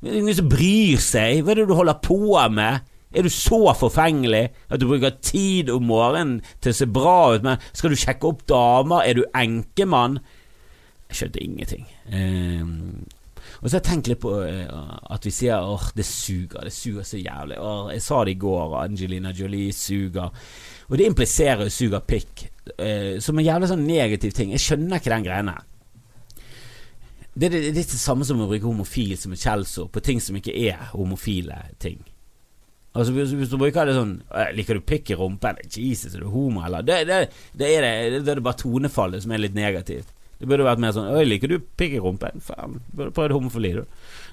Det 0.00 0.12
er 0.12 0.20
ingen 0.22 0.38
som 0.38 0.48
bryr 0.48 1.02
seg. 1.02 1.42
Hva 1.42 1.52
er 1.52 1.64
det 1.64 1.68
du 1.68 1.74
holder 1.74 1.98
på 2.06 2.38
med? 2.54 2.86
Er 3.10 3.26
du 3.26 3.30
så 3.32 3.72
forfengelig 3.74 4.48
at 4.70 4.80
du 4.80 4.86
bruker 4.86 5.16
tid 5.22 5.70
om 5.74 5.88
morgenen 5.90 6.40
til 6.62 6.70
å 6.70 6.78
se 6.78 6.86
bra 6.86 7.34
ut, 7.34 7.46
men 7.46 7.62
skal 7.72 7.90
du 7.90 7.98
sjekke 7.98 8.28
opp 8.28 8.44
damer? 8.50 9.02
Er 9.02 9.18
du 9.18 9.24
enkemann? 9.34 10.20
Jeg 11.10 11.18
skjønte 11.18 11.42
ingenting. 11.42 11.88
Eh, 12.06 12.62
og 13.60 13.66
så 13.66 13.74
har 13.74 13.80
jeg 13.80 13.86
tenkt 13.88 14.08
litt 14.12 14.20
på 14.22 14.34
eh, 14.46 14.68
at 15.12 15.26
vi 15.26 15.32
sier 15.34 15.58
åh, 15.58 15.88
det 15.96 16.06
suger, 16.06 16.62
det 16.68 16.72
suger 16.72 17.06
så 17.06 17.18
jævlig. 17.18 17.58
Åh, 17.58 17.90
jeg 17.96 18.04
sa 18.04 18.20
det 18.24 18.36
i 18.36 18.40
går, 18.46 18.76
Angelina 18.78 19.34
Jolie 19.36 19.74
suger. 19.74 20.30
Og 20.88 20.94
det 20.96 21.08
impliserer 21.10 21.66
jo 21.66 21.74
suger 21.74 22.06
pikk, 22.06 22.46
eh, 22.78 23.18
som 23.20 23.38
en 23.38 23.46
jævlig 23.46 23.72
sånn 23.72 23.84
negativ 23.88 24.36
ting. 24.38 24.54
Jeg 24.54 24.64
skjønner 24.64 25.02
ikke 25.02 25.12
den 25.16 25.26
greiene. 25.26 25.56
Det 27.34 27.50
er 27.50 27.58
det, 27.58 27.66
er 27.68 27.76
det 27.76 27.84
samme 27.90 28.26
som 28.26 28.40
å 28.42 28.48
bruke 28.48 28.66
homofil 28.66 29.18
som 29.18 29.34
et 29.34 29.42
skjellsord 29.42 29.90
på 29.94 30.02
ting 30.04 30.22
som 30.22 30.38
ikke 30.38 30.54
er 30.54 30.90
homofile 30.94 31.58
ting. 31.82 32.00
Altså 32.90 33.12
Hvis, 33.14 33.34
hvis 33.38 33.50
du 33.52 33.58
bruker 33.60 33.86
det 33.86 33.94
sånn 33.94 34.16
Liker 34.56 34.80
du 34.80 34.86
pikk 34.86 35.12
i 35.12 35.18
rumpen? 35.18 35.60
Jesus, 35.70 36.14
er 36.14 36.24
du 36.24 36.30
homo, 36.32 36.64
eller? 36.66 36.86
Det, 36.86 37.02
det, 37.06 37.20
det, 37.54 37.68
er 37.76 37.86
det, 37.86 38.24
det 38.26 38.32
er 38.34 38.42
bare 38.42 38.58
tonefallet 38.58 39.22
som 39.22 39.34
er 39.34 39.44
litt 39.44 39.54
negativt. 39.54 40.10
Det 40.40 40.48
burde 40.48 40.66
vært 40.66 40.80
mer 40.82 40.94
sånn 40.96 41.10
Oi, 41.12 41.26
liker 41.28 41.52
du 41.52 41.58
pikk 41.60 41.98
i 41.98 42.02
rumpen? 42.02 42.42
Faen, 42.42 42.80
burde 42.96 43.12
prøvd 43.16 43.36
homofili, 43.36 43.74
du. 43.76 43.84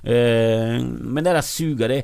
Uh, 0.07 0.79
men 1.03 1.25
det 1.25 1.35
der 1.35 1.45
suger, 1.45 1.91
det, 1.91 1.99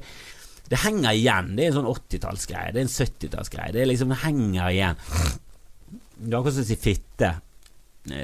det 0.70 0.82
henger 0.84 1.16
igjen. 1.16 1.54
Det 1.56 1.66
er 1.66 1.72
en 1.72 1.80
sånn 1.80 1.90
80-tallsgreie. 1.94 2.74
Det 2.76 2.84
er 2.84 2.88
en 2.88 2.94
70-tallsgreie. 2.94 3.76
Det 3.76 3.88
liksom, 3.88 4.14
henger 4.26 4.74
igjen. 4.74 5.02
Det 6.20 6.30
er 6.30 6.38
akkurat 6.40 6.58
som 6.58 6.66
å 6.66 6.70
si 6.70 6.80
fitte 6.80 7.30
eh, 7.30 7.43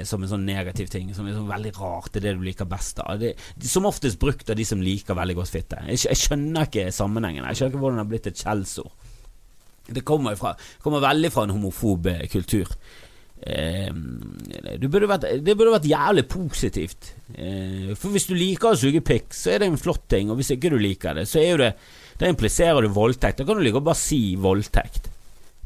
som 0.04 0.20
en 0.20 0.28
sånn 0.28 0.44
negativ 0.44 0.90
ting, 0.92 1.08
som 1.16 1.24
er 1.24 1.36
sånn 1.36 1.48
veldig 1.48 1.72
rart. 1.78 2.10
Det 2.12 2.20
er 2.20 2.26
det 2.28 2.38
du 2.40 2.42
liker 2.44 2.68
best 2.68 3.00
av. 3.00 3.20
Det, 3.20 3.32
som 3.64 3.88
oftest 3.88 4.20
brukt 4.20 4.50
av 4.52 4.58
de 4.58 4.66
som 4.68 4.82
liker 4.84 5.16
veldig 5.16 5.38
godt 5.38 5.54
fitte. 5.54 5.78
Jeg, 5.88 6.02
jeg 6.10 6.20
skjønner 6.20 6.68
ikke 6.68 6.90
sammenhengen. 6.92 7.46
Jeg 7.48 7.60
skjønner 7.60 7.72
ikke 7.72 7.84
hvordan 7.84 8.00
det 8.00 8.04
har 8.04 8.10
blitt 8.10 8.28
et 8.30 8.42
skjellsord. 8.42 9.06
Det 9.90 10.02
kommer, 10.06 10.36
fra, 10.38 10.52
kommer 10.84 11.02
veldig 11.02 11.30
fra 11.34 11.46
en 11.46 11.54
homofob 11.56 12.10
eh, 12.12 12.26
kultur. 12.30 12.68
Eh, 13.40 13.88
det, 13.88 14.88
burde 14.90 15.08
vært, 15.08 15.26
det 15.40 15.56
burde 15.56 15.74
vært 15.74 15.88
jævlig 15.88 16.26
positivt. 16.30 17.12
Eh, 17.34 17.90
for 17.96 18.12
hvis 18.14 18.28
du 18.28 18.36
liker 18.36 18.74
å 18.74 18.78
suge 18.78 19.02
pikk, 19.04 19.32
så 19.34 19.54
er 19.54 19.62
det 19.62 19.70
en 19.70 19.80
flott 19.80 20.04
ting. 20.12 20.30
Og 20.30 20.38
hvis 20.38 20.52
ikke 20.54 20.70
du 20.74 20.78
liker 20.78 21.16
det, 21.18 21.26
så 21.30 21.40
er 21.42 21.50
jo 21.54 21.62
det 21.64 21.72
Da 22.20 22.28
impliserer 22.28 22.84
du 22.84 22.92
voldtekt. 22.92 23.40
Da 23.40 23.48
kan 23.48 23.56
du 23.56 23.64
like 23.64 23.80
å 23.80 23.84
bare 23.84 23.96
si 23.96 24.36
voldtekt. 24.36 25.08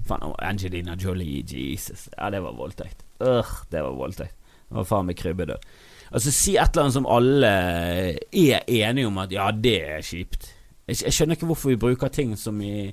Faen, 0.07 0.23
Angelina 0.39 0.95
Jolie, 0.95 1.43
Jesus. 1.43 2.07
Ja, 2.15 2.31
det 2.31 2.45
var 2.45 2.55
voldtekt. 2.55 3.04
Øh, 3.25 3.57
det 3.73 3.83
var 3.83 3.99
voldtekt. 3.99 4.37
Det 4.69 4.79
var 4.79 4.89
faen 4.89 5.09
meg 5.09 5.19
krybbedød. 5.21 5.69
Altså, 6.15 6.31
si 6.31 6.55
et 6.57 6.71
eller 6.75 6.87
annet 6.87 6.97
som 6.99 7.11
alle 7.11 7.51
er 7.51 8.61
enige 8.69 9.09
om 9.09 9.19
at 9.19 9.33
ja, 9.35 9.49
det 9.51 9.77
er 9.97 10.05
kjipt. 10.05 10.49
Jeg, 10.87 11.01
jeg 11.07 11.17
skjønner 11.17 11.39
ikke 11.39 11.49
hvorfor 11.49 11.73
vi 11.73 11.81
bruker 11.81 12.13
ting 12.13 12.37
som 12.39 12.61
i 12.63 12.93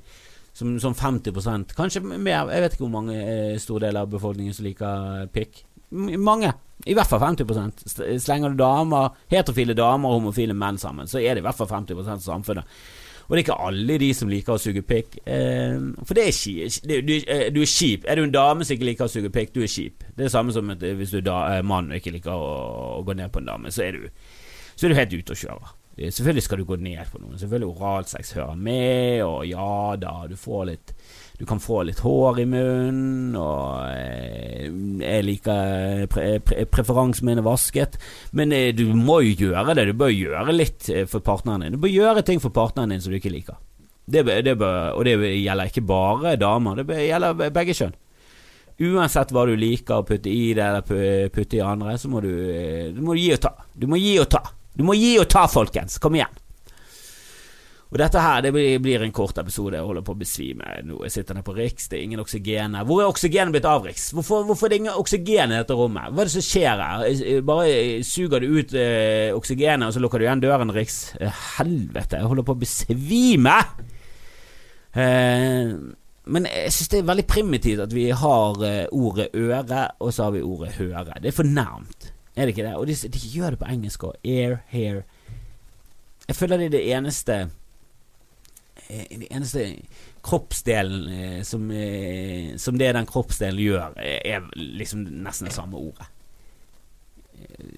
som, 0.54 0.80
som 0.80 0.96
50 0.96 1.76
Kanskje 1.76 2.02
mer. 2.02 2.50
Jeg 2.52 2.64
vet 2.64 2.74
ikke 2.74 2.86
hvor 2.86 2.98
mange 3.02 3.16
eh, 3.16 3.60
store 3.60 3.88
deler 3.88 4.04
av 4.04 4.12
befolkningen 4.12 4.56
som 4.56 4.68
liker 4.68 5.30
pikk. 5.34 5.64
Mange. 5.92 6.52
I 6.88 6.96
hvert 6.98 7.10
fall 7.12 7.22
50% 7.22 7.84
Slenger 8.24 8.54
du 8.54 8.62
damer, 8.64 9.12
heterofile 9.30 9.76
damer 9.78 10.10
og 10.10 10.22
homofile 10.22 10.56
menn 10.58 10.80
sammen, 10.82 11.08
så 11.08 11.20
er 11.20 11.36
det 11.36 11.44
i 11.44 11.46
hvert 11.46 11.60
fall 11.60 11.70
50 11.70 12.00
av 12.08 12.24
samfunnet. 12.24 12.80
Og 13.32 13.38
det 13.38 13.40
er 13.40 13.46
ikke 13.46 13.64
alle 13.64 13.96
de 13.96 14.08
som 14.12 14.28
liker 14.28 14.58
å 14.58 14.60
suge 14.60 14.82
pikk. 14.84 15.14
Eh, 15.24 15.78
for 16.04 16.18
det 16.18 16.26
er 16.28 16.34
ikke... 16.36 16.66
Du, 17.08 17.14
eh, 17.16 17.46
du, 17.56 17.62
er 17.64 17.70
kjip. 17.72 18.04
Er 18.04 18.20
du 18.20 18.26
en 18.26 18.34
dame 18.34 18.66
som 18.68 18.76
ikke 18.76 18.90
liker 18.90 19.08
å 19.08 19.14
suge 19.14 19.32
pikk, 19.32 19.54
du 19.56 19.62
er 19.64 19.72
kjip. 19.72 20.04
Det 20.04 20.18
er 20.18 20.28
det 20.28 20.34
samme 20.34 20.52
som 20.52 20.68
eh, 20.76 20.90
hvis 21.00 21.14
du 21.16 21.22
er 21.22 21.30
da, 21.30 21.38
mann 21.64 21.88
og 21.88 21.96
ikke 21.96 22.12
liker 22.18 22.36
å, 22.36 22.50
å, 22.98 23.06
gå 23.08 23.16
ned 23.16 23.32
på 23.32 23.40
en 23.40 23.48
dame, 23.48 23.72
så 23.72 23.86
er 23.86 23.96
du, 23.96 24.10
så 24.76 24.84
er 24.84 24.92
du 24.92 25.00
helt 25.00 25.16
ute 25.16 25.38
og 25.38 25.40
kjøre. 25.46 25.72
Eh, 25.96 26.12
selvfølgelig 26.12 26.44
skal 26.44 26.60
du 26.60 26.68
gå 26.74 26.80
ned 26.84 27.08
på 27.08 27.24
noen. 27.24 27.40
Selvfølgelig 27.40 27.72
oralsex 27.72 28.36
hører 28.36 28.60
med, 28.68 29.24
og 29.24 29.48
ja 29.48 29.72
da, 30.04 30.14
du 30.28 30.36
får 30.36 30.68
litt 30.74 30.94
Du 31.42 31.46
kan 31.50 31.60
få 31.60 31.80
litt 31.88 32.04
hår 32.06 32.40
i 32.40 32.44
munnen, 32.46 33.34
og 33.34 33.88
eh, 33.90 34.68
jeg 35.02 35.24
liker 35.26 36.04
pre, 36.14 36.26
pre, 36.46 36.68
Preferansen 36.70 37.26
min 37.26 37.42
er 37.42 37.48
vasket. 37.48 37.98
Men 38.38 38.54
eh, 38.54 38.68
du 38.78 38.84
må 38.94 39.24
jo 39.26 39.48
gjøre 39.48 39.74
det. 39.74 39.88
Du 39.90 39.96
bør 39.98 40.14
gjøre 40.14 40.54
litt 40.54 40.92
for 41.10 41.26
partneren 41.26 41.66
din. 41.66 41.74
Du 41.74 41.82
bør 41.82 41.90
gjøre 41.96 42.22
ting 42.28 42.44
for 42.44 42.54
partneren 42.54 42.94
din 42.94 43.02
som 43.02 43.10
du 43.10 43.18
ikke 43.18 43.34
liker. 43.34 43.58
Det, 44.06 44.22
det 44.46 44.54
bør, 44.62 44.94
og 45.00 45.10
det 45.10 45.16
gjelder 45.18 45.74
ikke 45.74 45.86
bare 45.90 46.36
damer, 46.38 46.84
det 46.86 47.02
gjelder 47.08 47.42
begge 47.58 47.78
kjønn. 47.80 47.98
Uansett 48.92 49.34
hva 49.34 49.48
du 49.50 49.56
liker 49.58 49.98
å 49.98 50.06
putte 50.06 50.30
i 50.30 50.54
det 50.54 50.68
eller 50.68 51.34
putte 51.34 51.58
i 51.58 51.66
andre, 51.66 51.98
så 51.98 52.14
må 52.14 52.22
du, 52.22 52.32
du 52.94 53.02
må 53.02 53.18
gi 53.18 53.32
og 53.34 53.42
ta. 53.48 53.56
Du 53.74 53.90
må 53.90 53.98
gi 53.98 54.14
og 54.22 54.30
ta. 54.30 54.46
Du 54.78 54.86
må 54.86 54.94
gi 54.94 55.16
og 55.18 55.26
ta, 55.34 55.48
folkens. 55.50 55.98
Kom 55.98 56.22
igjen. 56.22 56.41
Og 57.92 58.00
dette 58.00 58.22
her 58.24 58.40
det 58.46 58.54
blir, 58.56 59.04
en 59.04 59.12
kort 59.12 59.38
episode. 59.42 59.76
Jeg 59.76 59.84
holder 59.84 60.04
på 60.08 60.14
å 60.16 60.20
besvime 60.22 60.78
nå. 60.88 61.02
Jeg 61.04 61.12
sitter 61.18 61.36
nede 61.36 61.48
på 61.48 61.56
Riks, 61.58 61.90
det 61.92 61.98
er 62.00 62.06
ingen 62.06 62.22
oksygen 62.24 62.78
her. 62.80 62.86
Hvor 62.88 63.02
er 63.04 63.12
oksygenet 63.12 63.52
blitt 63.52 63.68
av, 63.68 63.84
Riks? 63.84 64.14
Hvorfor, 64.16 64.46
hvorfor, 64.48 64.68
er 64.68 64.72
det 64.72 64.80
ingen 64.80 65.00
oksygen 65.02 65.52
i 65.52 65.60
dette 65.60 65.76
rommet? 65.76 66.14
Hva 66.16 66.24
er 66.24 66.30
det 66.30 66.36
som 66.38 66.46
skjer 66.48 66.84
her? 66.86 67.42
Bare 67.48 67.74
suger 68.08 68.44
du 68.44 68.56
ut 68.56 68.76
eh, 68.80 69.36
oksygenet, 69.36 69.90
og 69.90 69.96
så 69.96 70.04
lukker 70.04 70.24
du 70.24 70.28
igjen 70.28 70.46
døren, 70.46 70.72
Riks? 70.72 71.02
Eh, 71.20 71.44
helvete, 71.58 72.22
jeg 72.22 72.32
holder 72.32 72.48
på 72.48 72.56
å 72.56 72.64
besvime! 72.64 73.60
Eh, 74.96 75.76
men 76.32 76.48
jeg 76.48 76.74
syns 76.78 76.92
det 76.96 77.00
er 77.02 77.08
veldig 77.12 77.28
primitivt 77.28 77.86
at 77.90 77.94
vi 77.96 78.10
har 78.16 78.68
eh, 78.68 78.84
ordet 78.96 79.34
øre, 79.36 79.88
og 80.00 80.16
så 80.16 80.30
har 80.30 80.38
vi 80.40 80.48
ordet 80.48 80.78
høre. 80.80 81.20
Det 81.20 81.34
er 81.34 81.40
for 81.44 81.56
nærmt. 81.60 82.14
Er 82.38 82.48
det 82.48 82.56
ikke 82.56 82.70
det? 82.70 82.78
Og 82.80 82.88
de, 82.88 82.96
de 82.96 83.30
gjør 83.36 83.58
det 83.58 83.66
på 83.66 83.72
engelsk 83.74 84.08
òg. 84.08 84.20
Air, 84.24 84.62
hair. 84.72 85.02
Jeg 86.30 86.38
føler 86.40 86.62
det 86.62 86.72
er 86.72 86.78
det 86.78 86.88
eneste 86.96 87.44
eh, 88.92 89.20
Det 89.20 89.28
eneste 89.32 89.66
kroppsdelen 90.24 91.08
eh, 91.10 91.44
som, 91.44 91.72
eh, 91.72 92.58
som 92.58 92.78
det 92.78 92.94
den 92.96 93.10
kroppsdelen 93.10 93.60
gjør, 93.60 93.94
er 93.98 94.50
liksom 94.56 95.06
nesten 95.24 95.50
det 95.50 95.56
samme 95.56 95.80
ordet. 95.80 96.08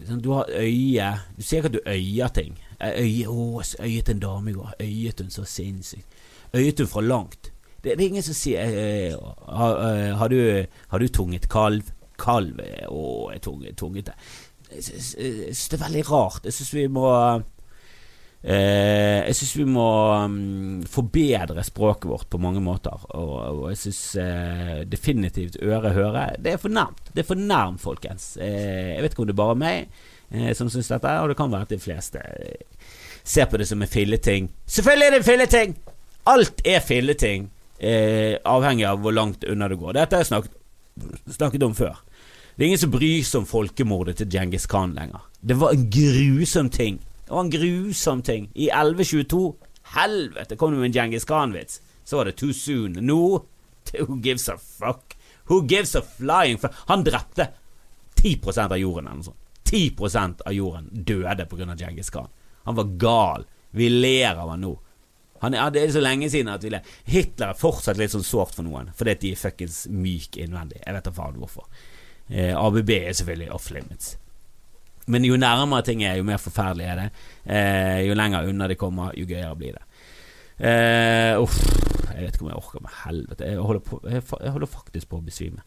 Sånn, 0.03 0.20
du 0.20 0.34
har 0.36 0.50
øye 0.60 1.05
Du 1.38 1.41
ser 1.41 1.62
ikke 1.62 1.70
at 1.70 1.75
du 1.77 1.86
øyer 1.88 2.32
ting. 2.36 2.58
Øye, 2.84 3.27
å, 3.32 3.62
øyet 3.79 4.10
en 4.12 4.20
dame 4.20 4.51
i 4.51 4.55
går. 4.58 4.74
Øyet 4.84 5.22
hun 5.24 5.32
så 5.32 5.46
sinnssykt. 5.48 6.17
Øyet 6.53 6.84
hun 6.84 6.89
fra 6.91 7.01
langt. 7.01 7.51
Det, 7.84 7.93
det 7.98 8.03
er 8.03 8.10
ingen 8.10 8.25
som 8.25 8.36
sier 8.36 9.15
har, 9.48 9.79
har, 10.20 10.27
du, 10.27 10.65
har 10.91 11.00
du 11.00 11.08
tunget 11.08 11.48
kalv? 11.51 11.93
Kalv 12.20 12.60
Å, 12.89 13.32
jeg 13.34 13.41
tunget 13.79 14.12
det. 14.12 14.17
Jeg 14.75 14.84
syns 14.84 15.70
det 15.70 15.79
er 15.79 15.86
veldig 15.86 16.03
rart. 16.12 16.46
Jeg 16.46 16.58
syns 16.58 16.74
vi 16.75 16.86
må 16.91 17.08
eh, 18.44 19.24
Jeg 19.24 19.38
syns 19.40 19.54
vi 19.58 19.66
må 19.68 19.88
um, 20.26 20.82
forbedre 20.90 21.64
språket 21.66 22.10
vårt 22.12 22.30
på 22.30 22.42
mange 22.44 22.62
måter. 22.64 23.06
Og, 23.16 23.36
og 23.52 23.70
jeg 23.72 23.82
syns 23.86 24.02
eh, 24.22 24.82
definitivt 24.90 25.60
øre-høre 25.62 26.34
Det 26.44 26.56
er 26.56 26.62
for 26.62 26.74
nærmt. 26.74 27.14
Det 27.14 27.24
er 27.24 27.30
for 27.30 27.40
nærmt, 27.40 27.82
folkens. 27.84 28.36
Eh, 28.38 28.94
jeg 28.96 29.04
vet 29.04 29.16
ikke 29.16 29.26
om 29.26 29.32
det 29.32 29.36
er 29.38 29.44
bare 29.44 29.60
meg 29.60 29.88
eh, 30.34 30.52
som 30.58 30.70
syns 30.72 30.92
dette, 30.92 31.18
og 31.22 31.32
det 31.32 31.40
kan 31.40 31.52
være 31.54 31.68
at 31.70 31.76
de 31.76 31.82
fleste 31.82 32.20
eh, 32.20 32.88
ser 33.24 33.50
på 33.50 33.60
det 33.60 33.68
som 33.70 33.82
en 33.82 33.92
filleting. 33.92 34.52
Selvfølgelig 34.66 35.08
er 35.08 35.16
det 35.16 35.22
en 35.24 35.30
filleting! 35.32 35.76
Alt 36.32 36.62
er 36.64 36.80
filleting, 36.80 37.50
eh, 37.84 38.38
avhengig 38.48 38.86
av 38.88 39.02
hvor 39.04 39.12
langt 39.16 39.44
unna 39.44 39.68
du 39.68 39.76
går. 39.76 39.98
Dette 39.98 40.16
har 40.16 40.24
jeg 40.24 40.32
snakket, 40.32 40.54
snakket 41.36 41.66
om 41.68 41.76
før. 41.76 42.00
Det 42.56 42.64
er 42.64 42.70
ingen 42.70 42.84
som 42.84 42.94
bryr 42.94 43.24
seg 43.26 43.42
om 43.42 43.48
folkemordet 43.50 44.20
til 44.20 44.30
Djengis 44.30 44.68
Khan 44.70 44.94
lenger. 44.96 45.26
Det 45.42 45.58
var 45.60 45.74
en 45.74 45.88
grusom 45.92 46.70
ting. 46.72 47.00
Det 47.25 47.32
var 47.32 47.46
en 47.46 47.53
grusom 47.53 48.22
ting. 48.22 48.51
I 48.53 48.70
1122 48.70 49.56
Helvete, 49.94 50.56
kom 50.56 50.72
du 50.72 50.77
med 50.77 50.86
en 50.86 50.96
Djengis 50.96 51.25
Khan-vits? 51.25 51.82
Så 52.03 52.18
var 52.18 52.25
det 52.25 52.38
too 52.39 52.53
soon. 52.53 52.94
Nå 53.00 53.46
Who 54.00 54.18
gives 54.24 54.50
a 54.50 54.58
fuck? 54.58 55.18
Who 55.50 55.65
gives 55.68 55.96
a 55.96 56.01
flying 56.01 56.58
fuck? 56.58 56.72
Han 56.88 57.03
drepte 57.03 57.48
10% 58.15 58.72
av 58.72 58.77
jorden 58.77 59.08
eller 59.08 59.20
noe 59.20 59.27
sånt. 59.27 59.39
10% 59.74 60.42
av 60.46 60.53
jorden 60.53 60.89
døde 60.92 61.46
pga. 61.46 61.75
Djengis 61.75 62.10
Khan. 62.10 62.32
Han 62.63 62.75
var 62.75 62.96
gal. 62.98 63.46
Vi 63.72 63.89
ler 63.89 64.36
av 64.36 64.50
han 64.50 64.62
nå. 64.62 64.74
Han, 65.44 65.53
ja, 65.58 65.68
det 65.70 65.82
er 65.84 65.92
så 65.92 66.00
lenge 66.00 66.30
siden 66.32 66.53
at 66.53 66.63
vi 66.63 66.72
ler. 66.72 66.86
Hitler 67.03 67.51
er 67.51 67.60
fortsatt 67.60 68.00
litt 68.00 68.13
sånn 68.13 68.24
sårt 68.24 68.56
for 68.56 68.63
noen, 68.63 68.94
fordi 68.96 69.18
de 69.20 69.32
er 69.34 69.42
fuckings 69.42 69.82
myk 69.92 70.38
innvendig. 70.39 70.80
Jeg 70.86 70.96
vet 70.96 71.10
da 71.10 71.12
faen 71.18 71.39
hvorfor. 71.42 71.65
Eh, 72.30 72.53
ABB 72.56 72.94
er 72.96 73.18
selvfølgelig 73.18 73.50
off 73.51 73.68
limits. 73.75 74.13
Men 75.12 75.26
jo 75.28 75.36
nærmere 75.40 75.84
ting 75.84 76.04
er, 76.06 76.18
jo 76.20 76.28
mer 76.28 76.40
forferdelig 76.40 76.86
er 76.88 77.00
det. 77.02 77.08
Eh, 77.44 78.02
jo 78.08 78.16
lenger 78.16 78.48
unna 78.48 78.70
det 78.72 78.80
kommer, 78.80 79.16
jo 79.20 79.28
gøyere 79.28 79.56
blir 79.60 79.76
det. 79.76 79.84
Eh, 80.64 81.34
uff, 81.42 81.58
Jeg 82.14 82.28
vet 82.28 82.36
ikke 82.36 82.46
om 82.46 82.50
jeg 82.52 82.60
orker 82.60 82.84
med 82.84 82.94
helvete. 83.04 83.48
Jeg 83.50 83.64
holder, 83.66 83.82
på, 83.88 83.98
jeg, 84.06 84.52
holder 84.54 84.70
faktisk 84.70 85.10
på 85.10 85.18
å 85.18 85.26
besvime. 85.26 85.64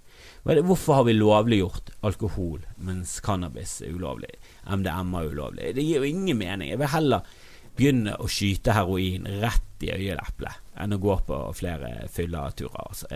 Hvorfor 0.47 1.01
har 1.01 1.07
vi 1.09 1.17
lovliggjort 1.17 1.91
alkohol 2.07 2.63
mens 2.87 3.17
cannabis 3.21 3.81
er 3.83 3.97
ulovlig? 3.97 4.31
MDMA 4.65 5.25
er 5.25 5.33
ulovlig? 5.35 5.73
Det 5.75 5.85
gir 5.85 6.01
jo 6.01 6.07
ingen 6.07 6.39
mening. 6.39 6.71
Jeg 6.71 6.79
vil 6.79 6.93
heller 6.93 7.27
begynne 7.77 8.15
å 8.23 8.29
skyte 8.31 8.77
heroin 8.77 9.27
rett 9.43 9.85
i 9.85 9.91
øyeleplet 9.93 10.63
enn 10.81 10.95
å 10.95 11.01
gå 11.03 11.19
på 11.27 11.41
flere 11.59 12.07
fylleturer. 12.15 12.87
Altså. 12.87 13.11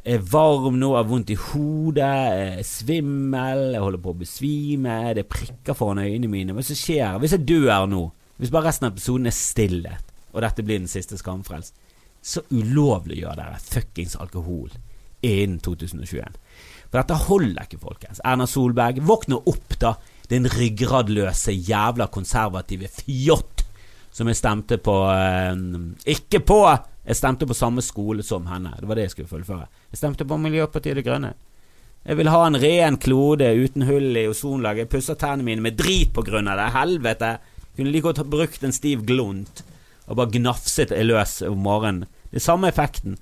Jeg 0.00 0.16
er 0.16 0.28
varm 0.32 0.78
nå, 0.80 0.94
har 0.96 1.04
vondt 1.04 1.30
i 1.34 1.36
hodet, 1.36 2.06
jeg 2.06 2.44
er 2.60 2.64
svimmel, 2.64 3.66
jeg 3.74 3.82
holder 3.84 4.00
på 4.00 4.14
å 4.14 4.20
besvime, 4.22 4.94
det 5.16 5.26
prikker 5.28 5.76
foran 5.76 6.00
øynene 6.00 6.30
mine. 6.32 6.56
Hva 6.56 6.64
skjer 6.64 7.18
hvis 7.20 7.34
jeg 7.36 7.44
dør 7.50 7.84
nå? 7.90 8.06
Hvis 8.40 8.52
bare 8.54 8.70
resten 8.70 8.88
av 8.88 8.94
episoden 8.94 9.28
er 9.28 9.36
stillhet, 9.36 10.14
og 10.32 10.40
dette 10.40 10.64
blir 10.64 10.80
den 10.80 10.88
siste 10.88 11.18
Skamfrelst, 11.20 11.76
så 12.20 12.40
ulovliggjør 12.48 13.36
dere 13.36 13.60
fuckings 13.60 14.16
alkohol 14.20 14.72
innen 15.20 15.60
2021. 15.60 16.38
For 16.88 16.96
dette 16.96 17.18
holder 17.26 17.68
ikke, 17.68 17.80
folkens. 17.82 18.22
Erna 18.24 18.48
Solberg, 18.48 19.02
våkne 19.04 19.42
opp, 19.52 19.76
da! 19.80 19.94
Din 20.30 20.48
ryggradløse, 20.48 21.52
jævla 21.52 22.06
konservative 22.12 22.88
fjott 22.88 23.66
som 24.14 24.30
jeg 24.30 24.38
stemte 24.38 24.78
på 24.82 24.94
eh, 25.12 25.52
Ikke 26.14 26.40
på! 26.42 26.62
Jeg 27.06 27.16
stemte 27.16 27.48
på 27.48 27.56
samme 27.56 27.82
skole 27.82 28.22
som 28.22 28.46
henne. 28.50 28.74
Det 28.78 28.88
var 28.88 28.98
det 28.98 29.08
jeg 29.08 29.14
skulle 29.14 29.30
fullføre. 29.30 29.68
Jeg 29.90 30.00
stemte 30.02 30.26
på 30.28 30.36
Miljøpartiet 30.40 30.98
De 30.98 31.04
Grønne. 31.06 31.32
Jeg 32.04 32.16
vil 32.16 32.30
ha 32.32 32.44
en 32.46 32.56
ren 32.60 32.96
klode 33.00 33.48
uten 33.60 33.84
hull 33.88 34.16
i 34.16 34.28
ozonlaget. 34.28 34.86
Jeg 34.86 34.92
pusser 34.94 35.18
tennene 35.20 35.44
mine 35.44 35.64
med 35.64 35.76
drit 35.80 36.12
på 36.16 36.24
grunn 36.24 36.48
av 36.48 36.60
det. 36.60 36.70
Helvete! 36.76 37.34
Jeg 37.70 37.76
kunne 37.76 37.92
like 37.92 38.06
godt 38.08 38.20
ha 38.22 38.26
brukt 38.28 38.64
en 38.64 38.74
stiv 38.76 39.04
glunt 39.08 39.62
og 40.10 40.16
bare 40.18 40.32
gnafset 40.34 40.92
løs 41.06 41.38
om 41.46 41.60
morgenen. 41.62 42.08
Det 42.30 42.40
er 42.40 42.44
samme 42.44 42.68
effekten. 42.68 43.16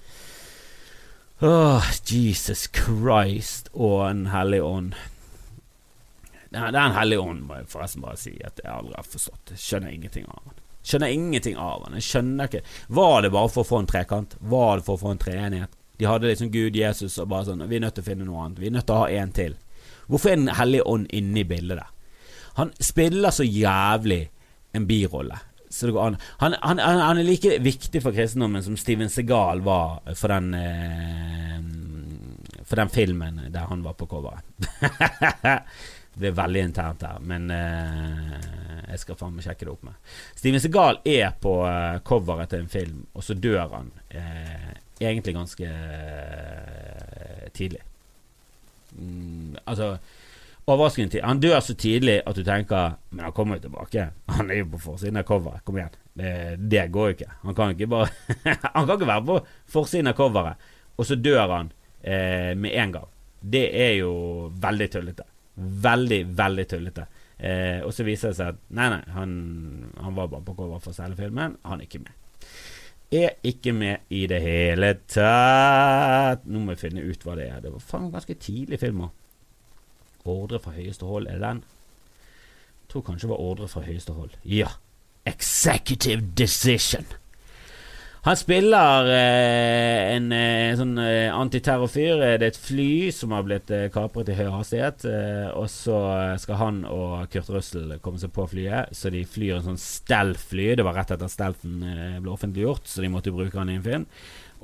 Åh, 1.45 1.85
Jesus 2.09 2.67
Christ 2.75 3.69
og 3.73 4.11
En 4.11 4.27
hellig 4.33 4.63
ånd. 4.65 4.95
Det 6.51 6.59
er 6.59 6.79
en 6.81 6.97
hellig 6.97 7.19
ånd, 7.21 7.45
må 7.45 7.59
jeg 7.59 7.69
forresten 7.69 8.03
bare 8.03 8.17
si 8.17 8.33
at 8.41 8.61
jeg 8.65 8.73
aldri 8.73 8.97
har 8.97 9.05
forstått. 9.07 9.53
Jeg 9.53 9.61
skjønner 9.63 9.93
ingenting 9.93 10.25
av 10.33 10.41
han. 10.47 10.63
Skjønner 10.89 11.13
ingenting 11.13 11.59
av 11.61 11.85
han. 11.85 11.99
Jeg 11.99 12.07
skjønner 12.07 12.49
ikke 12.49 12.63
Var 12.97 13.19
det 13.25 13.33
bare 13.35 13.53
for 13.53 13.65
å 13.65 13.69
få 13.69 13.83
en 13.83 13.91
trekant? 13.91 14.39
Var 14.41 14.81
det 14.81 14.87
for 14.87 14.97
å 14.97 15.03
få 15.03 15.13
en 15.13 15.21
treenighet? 15.21 15.75
De 15.99 16.07
hadde 16.07 16.31
liksom 16.31 16.53
Gud, 16.55 16.77
Jesus 16.79 17.19
og 17.19 17.29
bare 17.33 17.51
sånn 17.51 17.67
Vi 17.69 17.77
er 17.77 17.85
nødt 17.85 17.99
til 17.99 18.07
å 18.07 18.09
finne 18.09 18.29
noe 18.29 18.47
annet. 18.47 18.63
Vi 18.63 18.71
er 18.71 18.77
nødt 18.79 18.89
til 18.89 18.97
å 18.97 19.03
ha 19.03 19.11
en 19.21 19.35
til. 19.37 19.59
Hvorfor 20.09 20.33
er 20.33 20.41
Den 20.41 20.55
hellige 20.57 20.89
ånd 20.89 21.11
inne 21.13 21.43
i 21.43 21.49
bildet 21.49 21.83
der? 21.83 21.91
Han 22.59 22.73
spiller 22.83 23.31
så 23.35 23.45
jævlig 23.47 24.25
en 24.75 24.87
birolle. 24.89 25.37
Så 25.71 25.87
det 25.87 25.93
går 25.93 26.07
an. 26.07 26.17
Han, 26.41 26.55
han, 26.63 26.81
han, 26.81 27.19
er 27.21 27.27
like 27.27 27.59
viktig 27.63 28.01
for 28.03 28.17
kristendommen 28.17 28.65
som 28.65 28.77
Steven 28.81 29.11
Segal 29.13 29.61
var 29.67 30.01
for 30.17 30.33
den 30.33 30.55
eh, 30.57 31.61
For 32.65 32.81
den 32.81 32.91
filmen 32.93 33.43
der 33.53 33.69
han 33.69 33.85
var 33.85 33.95
på 34.01 34.09
coveret. 34.09 34.45
det 36.19 36.31
er 36.31 36.39
veldig 36.39 36.63
internt 36.67 37.05
her, 37.07 37.19
men 37.23 37.51
eh, 37.55 38.37
jeg 38.89 39.03
skal 39.03 39.19
faen 39.21 39.35
meg 39.37 39.47
sjekke 39.47 39.67
det 39.67 39.73
opp 39.73 39.85
med. 39.87 39.99
Steven 40.39 40.63
Segal 40.63 41.01
er 41.07 41.35
på 41.41 41.55
eh, 41.69 41.99
coveret 42.07 42.53
til 42.53 42.65
en 42.65 42.73
film, 42.73 43.03
og 43.15 43.27
så 43.27 43.37
dør 43.39 43.75
han 43.77 43.93
eh, 44.11 44.71
egentlig 45.01 45.35
ganske 45.37 45.69
eh, 45.69 47.45
tidlig. 47.55 47.85
Mm, 48.99 49.57
altså 49.65 49.97
overraskende 50.69 51.13
tidlig. 51.13 51.27
Han 51.29 51.41
dør 51.41 51.61
så 51.65 51.75
tidlig 51.79 52.19
at 52.27 52.37
du 52.37 52.43
tenker 52.45 52.97
Men 53.11 53.29
han 53.29 53.33
kommer 53.33 53.57
jo 53.57 53.67
tilbake. 53.69 54.09
Han 54.37 54.51
er 54.51 54.63
jo 54.63 54.71
på 54.75 54.79
forsiden 54.79 55.21
av 55.21 55.25
coveret. 55.29 55.65
Kom 55.65 55.79
igjen. 55.79 55.97
Det, 56.19 56.33
det 56.59 56.89
går 56.93 57.09
jo 57.09 57.17
ikke. 57.17 57.31
Han 57.43 57.55
kan 57.55 57.73
ikke 57.77 57.87
bare 57.87 58.09
Han 58.75 58.87
kan 58.87 58.97
ikke 58.97 59.13
være 59.13 59.27
på 59.31 59.39
forsiden 59.77 60.11
av 60.11 60.19
coveret, 60.19 60.69
og 60.99 61.07
så 61.07 61.17
dør 61.17 61.55
han 61.55 61.73
eh, 62.03 62.53
med 62.59 62.75
en 62.75 62.93
gang. 62.99 63.09
Det 63.41 63.69
er 63.71 63.93
jo 64.01 64.13
veldig 64.61 64.89
tullete. 64.91 65.27
Veldig, 65.59 66.21
veldig 66.39 66.67
tullete. 66.71 67.07
Eh, 67.39 67.85
og 67.87 67.93
så 67.95 68.07
viser 68.07 68.33
det 68.33 68.39
seg 68.39 68.55
at 68.55 68.65
nei, 68.75 68.89
nei, 68.91 69.03
han, 69.15 69.33
han 70.03 70.17
var 70.17 70.31
bare 70.33 70.47
på 70.47 70.57
cover 70.59 70.83
for 70.83 70.95
å 70.95 70.97
selge 70.97 71.21
filmen. 71.21 71.57
Han 71.67 71.83
er 71.83 71.89
ikke 71.89 72.03
med. 72.03 72.15
Er 73.19 73.39
ikke 73.47 73.73
med 73.73 74.11
i 74.13 74.27
det 74.29 74.41
hele 74.45 74.93
tatt. 75.09 76.45
Nå 76.45 76.61
må 76.61 76.75
vi 76.75 76.83
finne 76.83 77.07
ut 77.07 77.25
hva 77.25 77.39
det 77.39 77.47
er. 77.49 77.63
Det 77.65 77.73
var 77.73 77.85
faen 77.85 78.11
ganske 78.13 78.37
tidlig 78.43 78.81
film 78.83 79.07
òg. 79.07 79.15
Ordre 80.29 80.61
fra 80.61 80.75
høyeste 80.77 81.07
hold, 81.09 81.29
er 81.31 81.39
det 81.39 81.47
den? 81.47 81.63
Jeg 82.83 82.93
tror 82.93 83.07
kanskje 83.07 83.27
det 83.29 83.33
var 83.33 83.47
ordre 83.47 83.69
fra 83.71 83.85
høyeste 83.87 84.17
hold. 84.17 84.35
Ja. 84.45 84.75
Executive 85.29 86.21
Decision. 86.37 87.07
Han 88.27 88.37
spiller 88.37 89.09
eh, 89.15 90.17
en 90.17 90.33
eh, 90.35 90.73
sånn 90.77 90.97
eh, 91.01 91.29
antiterrorfyr. 91.33 92.19
Det 92.19 92.31
er 92.35 92.47
et 92.49 92.59
fly 92.59 93.13
som 93.15 93.33
har 93.37 93.45
blitt 93.47 93.71
eh, 93.75 93.87
kapret 93.95 94.33
i 94.33 94.37
høy 94.37 94.49
hastighet. 94.53 95.07
Eh, 95.07 95.47
og 95.55 95.69
så 95.71 96.01
skal 96.43 96.61
han 96.61 96.83
og 96.91 97.29
Kurt 97.33 97.53
Russell 97.55 97.95
komme 98.03 98.21
seg 98.21 98.35
på 98.35 98.49
flyet, 98.51 98.91
så 98.97 99.13
de 99.15 99.23
flyr 99.23 99.61
en 99.61 99.71
sånn 99.71 99.81
stealth-fly. 99.81 100.73
Det 100.79 100.87
var 100.87 100.99
rett 100.99 101.15
etter 101.15 101.31
stealthen 101.31 101.79
eh, 101.87 102.19
ble 102.19 102.35
offentliggjort, 102.35 102.91
så 102.91 103.07
de 103.07 103.13
måtte 103.15 103.35
bruke 103.35 103.59
han 103.61 103.71
i 103.71 103.79
en 103.79 103.87
film. 103.87 104.09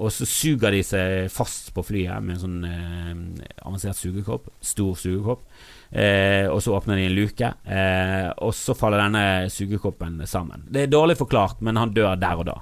Og 0.02 0.10
så 0.10 0.26
suger 0.26 0.74
de 0.74 0.82
seg 0.82 1.30
fast 1.30 1.70
på 1.74 1.84
flyet 1.86 2.18
med 2.26 2.34
en 2.34 2.42
sånn 2.42 2.66
eh, 2.66 3.48
avansert 3.62 4.00
sugekopp. 4.00 4.50
Stor 4.66 4.98
sugekopp. 4.98 5.46
Eh, 5.94 6.50
og 6.50 6.58
så 6.64 6.74
åpner 6.74 6.98
de 6.98 7.06
en 7.06 7.14
luke, 7.14 7.54
eh, 7.70 8.28
og 8.42 8.50
så 8.58 8.74
faller 8.74 9.04
denne 9.04 9.46
sugekoppen 9.54 10.18
sammen. 10.26 10.66
Det 10.66 10.88
er 10.88 10.90
dårlig 10.90 11.20
forklart, 11.22 11.62
men 11.62 11.78
han 11.78 11.94
dør 11.94 12.18
der 12.18 12.42
og 12.42 12.48
da. 12.50 12.60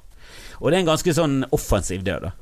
Og 0.63 0.71
det 0.71 0.79
er 0.79 0.85
en 0.85 0.93
ganske 0.93 1.15
sånn 1.17 1.43
offensiv 1.51 2.05
død, 2.07 2.29
da. 2.29 2.33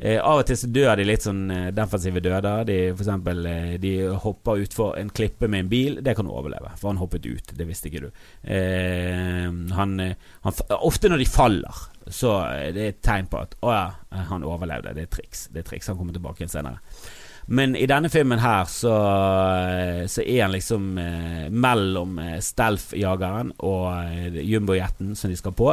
Eh, 0.00 0.16
av 0.16 0.40
og 0.40 0.46
til 0.48 0.56
så 0.56 0.68
dør 0.72 0.94
de 0.96 1.04
litt 1.04 1.26
sånn 1.26 1.42
eh, 1.52 1.66
defensive 1.76 2.22
døder. 2.24 2.64
De, 2.66 2.78
for 2.94 3.04
eksempel, 3.04 3.44
eh, 3.46 3.74
de 3.82 3.92
hopper 4.24 4.64
utfor 4.64 4.96
en 4.98 5.12
klippe 5.12 5.48
med 5.48 5.66
en 5.66 5.70
bil. 5.70 5.98
Det 6.02 6.16
kan 6.16 6.26
du 6.26 6.32
overleve, 6.32 6.72
for 6.80 6.90
han 6.90 7.00
hoppet 7.02 7.28
ut. 7.28 7.54
Det 7.54 7.68
visste 7.68 7.90
ikke 7.90 8.06
du. 8.06 8.10
Eh, 8.42 9.48
han, 9.76 9.96
han, 10.00 10.60
ofte 10.80 11.12
når 11.12 11.22
de 11.22 11.28
faller, 11.28 11.82
så 12.08 12.38
det 12.72 12.86
er 12.86 12.94
et 12.94 13.02
tegn 13.04 13.28
på 13.30 13.44
at 13.44 13.58
å 13.60 13.74
ja, 13.76 13.88
han 14.32 14.46
overlevde. 14.48 14.96
Det 14.96 15.04
er 15.04 15.12
triks. 15.20 15.50
Det 15.52 15.62
er 15.62 15.68
triks. 15.68 15.92
Han 15.92 16.00
kommer 16.00 16.16
tilbake 16.16 16.42
igjen 16.42 16.56
senere. 16.56 16.80
Men 17.52 17.74
i 17.76 17.86
denne 17.90 18.08
filmen 18.08 18.38
her 18.38 18.68
så, 18.70 18.94
så 20.06 20.22
er 20.22 20.44
han 20.44 20.52
liksom 20.54 20.98
eh, 21.02 21.46
mellom 21.50 22.18
eh, 22.22 22.36
Stealth-jageren 22.44 23.56
og 23.66 23.86
eh, 24.04 24.40
jumbojeten 24.46 25.16
som 25.18 25.32
de 25.32 25.38
skal 25.38 25.56
på. 25.58 25.72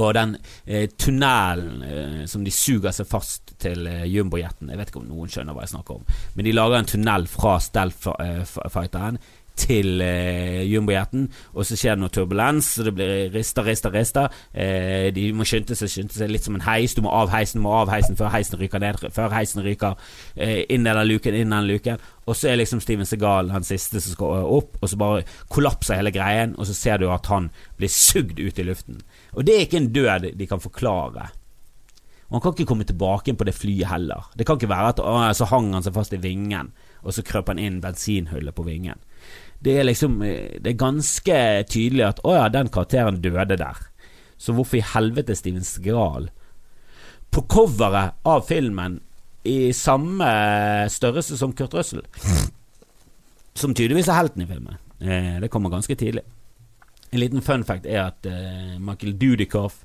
Og 0.00 0.14
den 0.16 0.36
eh, 0.64 0.88
tunnelen 0.96 1.82
eh, 1.84 2.22
som 2.30 2.44
de 2.44 2.54
suger 2.54 2.94
seg 2.96 3.08
fast 3.10 3.54
til 3.62 3.86
eh, 3.90 4.06
jumbojeten 4.08 4.70
Jeg 4.72 4.80
vet 4.80 4.92
ikke 4.92 5.02
om 5.02 5.10
noen 5.10 5.32
skjønner 5.32 5.56
hva 5.56 5.66
jeg 5.66 5.74
snakker 5.74 6.00
om, 6.00 6.06
men 6.36 6.48
de 6.48 6.54
lager 6.56 6.78
en 6.78 6.90
tunnel 6.94 7.28
fra 7.30 7.58
stealth-fighteren 7.60 9.20
til 9.58 10.00
eh, 10.00 10.62
jumbojeten, 10.64 11.26
og 11.52 11.66
så 11.66 11.76
skjer 11.76 11.96
det 11.96 12.02
noe 12.02 12.12
turbulens, 12.12 12.70
så 12.76 12.86
det 12.86 12.94
blir 12.96 13.12
rister, 13.34 13.66
rister, 13.66 13.92
rister. 13.94 14.32
Eh, 14.54 15.10
de 15.14 15.28
må 15.36 15.46
skynde 15.48 15.76
seg, 15.78 15.90
skynde 15.92 16.16
seg 16.16 16.32
litt 16.32 16.46
som 16.46 16.56
en 16.56 16.64
heis. 16.64 16.96
Du 16.96 17.02
må 17.04 17.12
av 17.12 17.32
heisen, 17.32 17.60
du 17.60 17.66
må 17.66 17.74
av 17.82 17.92
heisen 17.92 18.18
før 18.18 18.32
heisen 18.32 18.58
ryker 18.60 18.82
ned, 18.82 19.02
før 19.12 19.34
heisen 19.36 19.64
ryker 19.64 19.98
eh, 20.36 20.62
inn 20.72 20.88
den 20.88 21.02
luken, 21.08 21.36
inn 21.36 21.52
den 21.54 21.68
luken. 21.68 22.00
Og 22.26 22.38
så 22.38 22.52
er 22.52 22.60
liksom 22.60 22.80
Steven 22.82 23.08
Segal 23.08 23.52
han 23.52 23.66
siste 23.66 24.00
som 24.00 24.16
skal 24.16 24.48
opp, 24.56 24.78
og 24.80 24.90
så 24.90 24.98
bare 25.00 25.26
kollapser 25.52 26.00
hele 26.00 26.14
greien, 26.14 26.56
og 26.56 26.68
så 26.68 26.76
ser 26.78 27.02
du 27.02 27.10
at 27.12 27.28
han 27.32 27.50
blir 27.78 27.92
sugd 27.92 28.40
ut 28.40 28.58
i 28.58 28.66
luften. 28.66 29.02
Og 29.36 29.46
det 29.46 29.56
er 29.56 29.64
ikke 29.66 29.82
en 29.82 29.92
død 29.94 30.32
de 30.38 30.48
kan 30.48 30.62
forklare. 30.62 31.30
Og 32.30 32.38
han 32.38 32.42
kan 32.46 32.54
ikke 32.54 32.70
komme 32.70 32.86
tilbake 32.88 33.34
på 33.36 33.44
det 33.44 33.52
flyet 33.52 33.90
heller. 33.90 34.30
Det 34.38 34.46
kan 34.48 34.56
ikke 34.56 34.70
være 34.70 34.94
at 34.94 35.00
å, 35.04 35.16
så 35.36 35.50
hang 35.50 35.74
han 35.74 35.84
seg 35.84 35.92
fast 35.92 36.14
i 36.16 36.20
vingen, 36.22 36.70
og 37.02 37.12
så 37.12 37.24
krøp 37.26 37.50
han 37.52 37.60
inn 37.60 37.82
bensinhullet 37.82 38.54
på 38.56 38.64
vingen 38.64 39.00
det 39.62 39.78
er 39.78 39.86
liksom 39.86 40.18
Det 40.22 40.66
er 40.66 40.78
ganske 40.78 41.38
tydelig 41.70 42.06
at 42.08 42.22
å 42.26 42.34
ja, 42.34 42.48
den 42.50 42.70
karakteren 42.72 43.20
døde 43.22 43.56
der. 43.60 43.78
Så 44.36 44.54
hvorfor 44.56 44.80
i 44.80 44.86
helvete 44.94 45.36
Steven 45.38 45.64
Skral 45.66 46.30
på 47.32 47.44
coveret 47.48 48.18
av 48.28 48.42
filmen 48.44 48.98
i 49.48 49.72
samme 49.72 50.26
størrelse 50.92 51.38
som 51.38 51.54
Kurt 51.56 51.74
Russell? 51.78 52.02
Som 53.54 53.74
tydeligvis 53.74 54.10
er 54.10 54.18
helten 54.18 54.42
i 54.44 54.48
filmen. 54.50 54.80
Eh, 54.98 55.38
det 55.40 55.50
kommer 55.52 55.70
ganske 55.72 55.94
tidlig. 55.96 56.22
En 57.12 57.20
liten 57.20 57.42
fun 57.44 57.64
fact 57.64 57.86
er 57.86 58.06
at 58.06 58.26
eh, 58.26 58.78
Michael 58.80 59.16
Dudikoff 59.20 59.82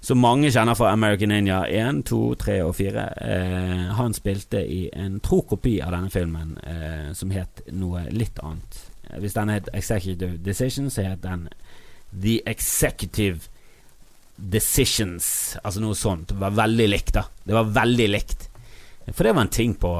som 0.00 0.20
mange 0.22 0.50
kjenner 0.54 0.76
fra 0.78 0.92
American 0.94 1.32
Ninja 1.32 1.64
1, 1.66 2.04
2, 2.06 2.20
3 2.38 2.58
og 2.66 2.74
4. 2.78 3.06
Eh, 3.32 3.86
han 3.98 4.14
spilte 4.14 4.60
i 4.62 4.84
en 4.94 5.18
tro 5.24 5.40
kopi 5.48 5.78
av 5.82 5.94
denne 5.94 6.12
filmen 6.12 6.54
eh, 6.62 7.10
som 7.18 7.32
het 7.34 7.64
noe 7.74 8.04
litt 8.14 8.38
annet. 8.44 8.78
Hvis 9.16 9.36
den 9.36 9.52
het 9.52 9.68
Executive 9.72 10.36
Decision, 10.44 10.90
så 10.90 11.06
het 11.06 11.22
den 11.22 11.48
The 12.12 12.38
Executive 12.48 13.48
Decisions. 14.36 15.56
Altså 15.64 15.82
noe 15.82 15.96
sånt. 15.98 16.28
Det 16.32 16.40
var 16.40 16.56
veldig 16.56 16.88
likt, 16.88 17.14
da. 17.16 17.24
Det 17.44 17.56
var 17.56 17.70
veldig 17.74 18.08
likt. 18.08 18.48
For 19.08 19.24
det 19.24 19.34
var 19.34 19.46
en 19.46 19.54
ting 19.54 19.74
på 19.80 19.92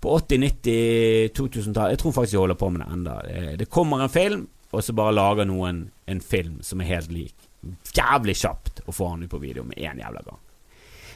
På 0.00 0.12
80-, 0.14 0.38
90-, 0.62 1.32
2000-tallet. 1.34 1.96
Jeg 1.96 1.98
tror 1.98 2.12
faktisk 2.14 2.36
jeg 2.36 2.40
holder 2.40 2.58
på 2.58 2.68
med 2.70 2.80
det 2.84 2.92
enda 2.94 3.14
Det 3.58 3.66
kommer 3.66 4.04
en 4.04 4.12
film, 4.12 4.44
og 4.70 4.84
så 4.84 4.94
bare 4.94 5.14
lager 5.16 5.48
noen 5.48 5.88
en 6.06 6.20
film 6.20 6.60
som 6.62 6.80
er 6.80 6.92
helt 6.92 7.10
lik. 7.10 7.34
Jævlig 7.94 8.36
kjapt 8.38 8.84
å 8.86 8.94
få 8.94 9.08
han 9.10 9.24
ut 9.26 9.32
på 9.32 9.40
video 9.42 9.64
med 9.66 9.78
én 9.78 9.98
jævla 9.98 10.22
gang. 10.22 10.38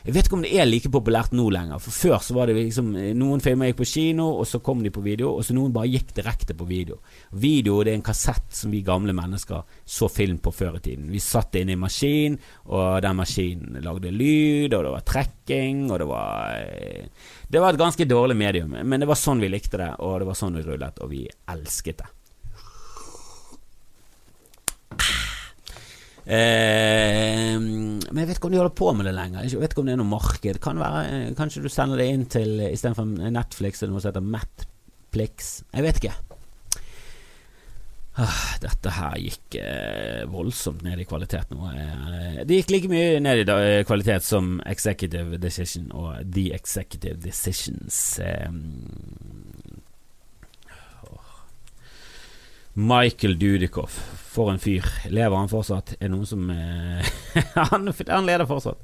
Jeg 0.03 0.17
vet 0.17 0.27
ikke 0.27 0.35
om 0.35 0.43
det 0.43 0.51
er 0.59 0.67
like 0.67 0.91
populært 0.91 1.35
nå 1.37 1.45
lenger. 1.55 1.79
For 1.83 1.95
før 1.95 2.23
så 2.27 2.35
var 2.35 2.51
det 2.51 2.57
liksom 2.59 2.89
Noen 3.19 3.43
filmer 3.43 3.71
gikk 3.71 3.83
på 3.83 3.87
kino, 3.87 4.29
og 4.41 4.49
så 4.51 4.59
kom 4.65 4.81
de 4.83 4.91
på 4.95 5.03
video, 5.05 5.31
og 5.37 5.45
så 5.47 5.55
noen 5.55 5.75
bare 5.75 5.93
gikk 5.93 6.11
direkte 6.17 6.57
på 6.59 6.67
video. 6.67 6.99
Video 7.39 7.79
det 7.83 7.93
er 7.93 8.01
en 8.01 8.07
kassett 8.07 8.49
som 8.57 8.75
vi 8.75 8.83
gamle 8.87 9.15
mennesker 9.15 9.63
så 9.87 10.09
film 10.11 10.41
på 10.43 10.51
før 10.55 10.81
i 10.81 10.83
tiden. 10.89 11.11
Vi 11.13 11.23
satt 11.23 11.55
inne 11.61 11.77
i 11.77 11.79
maskin, 11.79 12.39
og 12.67 12.99
den 13.05 13.21
maskinen 13.21 13.79
lagde 13.85 14.11
lyd, 14.11 14.75
og 14.75 14.89
det 14.89 14.95
var 14.97 15.07
trekking, 15.13 15.85
og 15.91 16.03
det 16.03 16.09
var 16.11 16.57
eh, 16.59 17.29
Det 17.53 17.61
var 17.61 17.75
et 17.75 17.85
ganske 17.85 18.09
dårlig 18.09 18.37
medium, 18.37 18.75
men 18.83 19.01
det 19.01 19.07
var 19.07 19.21
sånn 19.21 19.43
vi 19.43 19.53
likte 19.53 19.79
det, 19.79 19.93
og 20.01 20.19
det 20.19 20.29
var 20.33 20.39
sånn 20.39 20.59
vi 20.59 20.67
rullet, 20.67 20.99
og 20.99 21.15
vi 21.15 21.29
elsket 21.53 22.03
det. 22.03 22.11
Eh, 26.23 27.57
men 27.59 28.21
jeg 28.23 28.29
vet 28.29 28.37
ikke 28.39 28.47
om 28.51 28.55
de 28.55 28.61
holder 28.61 28.77
på 28.79 28.93
med 28.95 29.09
det 29.09 29.15
lenger. 29.17 29.47
Jeg 29.49 29.63
vet 29.63 29.73
ikke 29.75 29.83
om 29.83 29.89
det 29.91 29.97
er 29.97 30.03
noe 30.03 30.13
marked. 30.13 30.61
Kan 30.63 30.83
være, 30.83 31.07
eh, 31.09 31.31
kanskje 31.39 31.65
du 31.65 31.71
sender 31.73 31.99
det 31.99 32.11
inn 32.13 32.27
til 32.31 32.61
istedenfor 32.69 33.33
Netflix 33.33 33.83
eller 33.83 33.97
noe 33.97 34.05
som 34.05 34.13
heter 34.13 34.31
Matplix. 34.37 35.55
Jeg 35.73 35.89
vet 35.89 36.03
ikke. 36.03 36.15
Ah, 38.21 38.59
dette 38.61 38.91
her 38.93 39.15
gikk 39.17 39.57
eh, 39.57 40.27
voldsomt 40.29 40.83
ned 40.85 41.01
i 41.01 41.07
kvalitet 41.09 41.49
nå. 41.55 41.65
Eh, 41.73 42.43
det 42.45 42.59
gikk 42.59 42.75
like 42.75 42.91
mye 42.93 43.23
ned 43.25 43.41
i 43.41 43.47
eh, 43.55 43.85
kvalitet 43.89 44.27
som 44.27 44.59
Executive 44.69 45.41
Decision 45.41 45.89
og 45.97 46.21
The 46.29 46.51
Executive 46.53 47.17
Decisions. 47.25 48.21
Michael 52.75 53.39
Dudikoff, 53.39 53.99
for 54.33 54.53
en 54.53 54.59
fyr. 54.59 54.87
Lever 55.13 55.37
han 55.37 55.51
fortsatt? 55.51 55.93
Er 55.99 56.07
det 56.09 56.13
noen 56.15 56.29
som 56.29 56.47
eh, 56.51 57.09
han, 57.71 57.91
han 58.09 58.29
leder 58.29 58.49
fortsatt. 58.49 58.81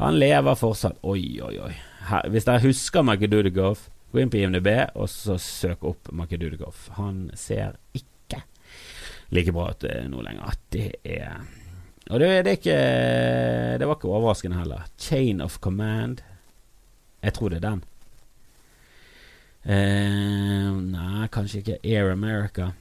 Han 0.00 0.18
lever 0.18 0.58
fortsatt. 0.58 0.98
Oi, 1.06 1.38
oi, 1.42 1.54
oi. 1.62 1.74
Her, 2.10 2.26
hvis 2.34 2.46
dere 2.48 2.64
husker 2.66 3.06
Michael 3.06 3.30
Dudikoff, 3.30 3.86
gå 4.10 4.22
inn 4.22 4.32
på 4.32 4.40
IMDb 4.40 4.68
og 4.94 5.06
så 5.10 5.36
søk 5.42 5.86
opp 5.86 6.10
Michael 6.14 6.42
Dudikoff. 6.42 6.88
Han 6.98 7.28
ser 7.38 7.78
ikke 7.94 8.42
like 9.34 9.54
bra 9.54 9.68
ut 9.70 9.86
eh, 9.86 10.08
nå 10.10 10.24
lenger. 10.26 10.50
At 10.50 10.66
det 10.74 10.88
er 11.04 11.44
Og 12.10 12.20
det, 12.20 12.28
det, 12.46 12.50
er 12.50 12.58
ikke 12.58 12.80
Det 13.78 13.86
var 13.86 13.98
ikke 13.98 14.10
overraskende 14.10 14.58
heller. 14.58 14.88
Chain 14.98 15.40
of 15.40 15.60
Command. 15.60 16.22
Jeg 17.22 17.34
tror 17.38 17.50
det 17.50 17.62
er 17.62 17.68
den. 17.68 17.84
Eh, 19.66 20.74
nei, 20.90 21.30
kanskje 21.34 21.62
ikke 21.62 21.78
Air 21.82 22.12
America. 22.12 22.72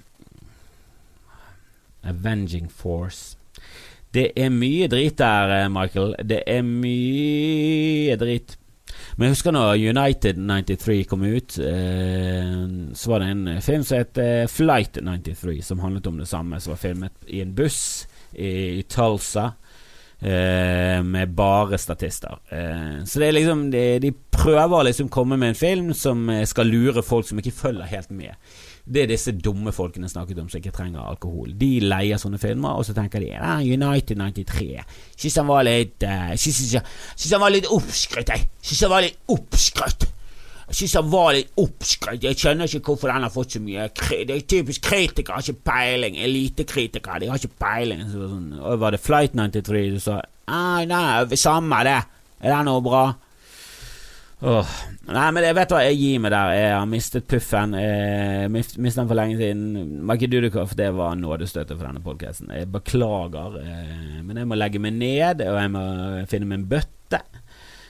Avenging 2.06 2.70
Force. 2.72 3.38
Det 4.15 4.30
er 4.39 4.54
mye 4.54 4.88
drit 4.88 5.18
der, 5.20 5.56
eh, 5.63 5.70
Michael. 5.70 6.15
Det 6.24 6.44
er 6.48 6.62
mye 6.63 8.15
drit. 8.15 8.58
Men 9.18 9.28
jeg 9.28 9.36
husker 9.36 9.52
når 9.56 9.80
United 9.80 10.39
93 10.39 11.04
kom 11.08 11.24
ut, 11.24 11.58
eh, 11.60 12.63
så 12.94 13.12
var 13.12 13.20
det 13.20 13.30
en 13.32 13.62
film 13.62 13.84
som 13.84 14.00
het 14.00 14.18
eh, 14.18 14.48
Flight 14.48 15.00
93, 15.02 15.62
som 15.63 15.80
handlet 15.80 16.08
om 16.08 16.18
det 16.18 16.28
samme, 16.28 16.60
som 16.60 16.76
var 16.76 16.82
filmet 16.82 17.28
i 17.28 17.41
en 17.41 17.56
buss 17.56 18.08
i, 18.34 18.80
i 18.80 18.84
Tulsa. 18.84 19.54
Eh, 20.20 21.04
med 21.04 21.34
bare 21.36 21.78
statister. 21.78 22.39
Eh, 22.50 23.04
så 23.06 23.20
det 23.20 23.28
er 23.28 23.36
liksom 23.36 23.65
de, 23.72 23.84
de 24.00 24.13
prøver 24.32 24.78
å 24.80 24.86
liksom 24.88 25.10
komme 25.12 25.36
med 25.38 25.52
en 25.52 25.60
film 25.60 25.91
som 25.94 26.30
eh, 26.32 26.46
skal 26.48 26.72
lure 26.72 27.04
folk 27.04 27.28
som 27.28 27.41
ikke 27.41 27.54
følger 27.54 27.91
helt 27.91 28.13
med. 28.15 28.32
Det 28.86 29.02
er 29.02 29.10
disse 29.10 29.34
dumme 29.34 29.71
folkene 29.74 30.10
snakket 30.10 30.39
om 30.43 30.50
som 30.50 30.60
ikke 30.62 30.74
trenger 30.76 31.02
alkohol. 31.02 31.56
De 31.58 31.80
leier 31.82 32.19
sånne 32.21 32.38
filmer, 32.41 32.78
og 32.78 32.86
så 32.86 32.93
tenker 32.93 33.24
de 33.24 33.32
ah, 33.34 33.63
United 33.63 34.19
93. 34.21 34.67
Syns 35.17 35.39
han 35.41 35.50
var 35.50 35.65
litt 35.65 36.06
uh, 36.06 36.36
Syns 36.38 37.32
han 37.32 37.41
var 37.41 37.56
litt 37.56 37.69
oppskrytt, 37.71 38.30
jeg. 38.30 38.45
Syns 38.62 38.84
han 38.86 38.93
var 38.93 39.08
litt 39.08 39.17
oppskrytt. 39.34 40.06
Jeg 40.65 40.78
syns 40.80 40.95
han 40.98 41.10
var 41.10 41.34
litt 41.34 41.50
oppskrytt. 41.62 42.24
Jeg 42.26 42.38
skjønner 42.41 42.69
ikke 42.69 42.93
hvorfor 42.93 43.10
den 43.10 43.26
har 43.26 43.34
fått 43.34 43.58
så 43.58 43.62
mye 43.62 43.89
Det 43.93 44.34
er 44.34 44.48
typisk 44.50 44.86
kritikere, 44.86 45.38
har 45.38 45.45
ikke 45.45 45.69
peiling. 45.71 46.21
Elitekritikere, 46.21 47.19
de 47.21 47.34
har 47.34 47.41
ikke 47.41 47.62
peiling. 47.62 48.06
Så, 48.10 48.30
sånn, 48.30 48.50
var 48.82 48.93
det 48.93 49.02
Flight 49.02 49.38
93 49.38 49.86
du 49.93 50.02
sa? 50.02 50.21
Ah, 50.45 50.82
nei, 50.86 51.38
samme 51.41 51.82
det. 51.86 52.00
Er 52.41 52.54
det 52.54 52.65
noe 52.69 52.86
bra? 52.86 53.06
Åh. 54.45 54.73
Nei, 55.05 55.25
men 55.34 55.45
jeg 55.45 55.55
vet 55.58 55.71
hva, 55.73 55.79
jeg 55.88 55.97
gir 55.97 56.19
meg 56.21 56.34
der. 56.34 56.51
Jeg 56.53 56.73
har 56.75 56.89
mistet 56.89 57.25
puffen. 57.29 57.71
Jeg 57.77 58.49
mistet 58.53 58.99
den 58.99 59.08
for 59.10 59.17
lenge 59.17 59.38
siden. 59.39 59.63
Mikey 60.05 60.29
Dudikoff, 60.29 60.75
det 60.77 60.91
var 60.97 61.15
nådestøtet 61.17 61.73
for 61.73 61.88
denne 61.88 62.03
podkasten. 62.05 62.51
Jeg 62.53 62.69
beklager, 62.73 63.58
eh, 63.62 64.19
men 64.21 64.38
jeg 64.38 64.49
må 64.49 64.58
legge 64.58 64.81
meg 64.81 64.93
ned, 64.99 65.41
og 65.45 65.58
jeg 65.62 65.71
må 65.73 65.86
finne 66.29 66.60
en 66.60 66.67
bøtte. 66.69 67.21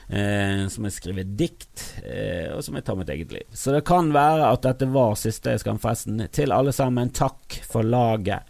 Eh, 0.06 0.62
som 0.70 0.86
jeg 0.86 0.94
skriver 0.94 1.28
dikt, 1.36 1.82
eh, 2.06 2.52
og 2.54 2.62
som 2.62 2.76
jeg 2.78 2.86
tar 2.86 2.96
mitt 2.96 3.10
eget 3.10 3.32
liv. 3.34 3.46
Så 3.50 3.74
det 3.74 3.82
kan 3.88 4.12
være 4.14 4.52
at 4.52 4.62
dette 4.62 4.88
var 4.94 5.16
siste 5.18 5.58
Skamfesten. 5.60 6.28
Til 6.32 6.54
alle 6.56 6.72
sammen, 6.72 7.10
takk 7.10 7.58
for 7.66 7.84
laget. 7.84 8.48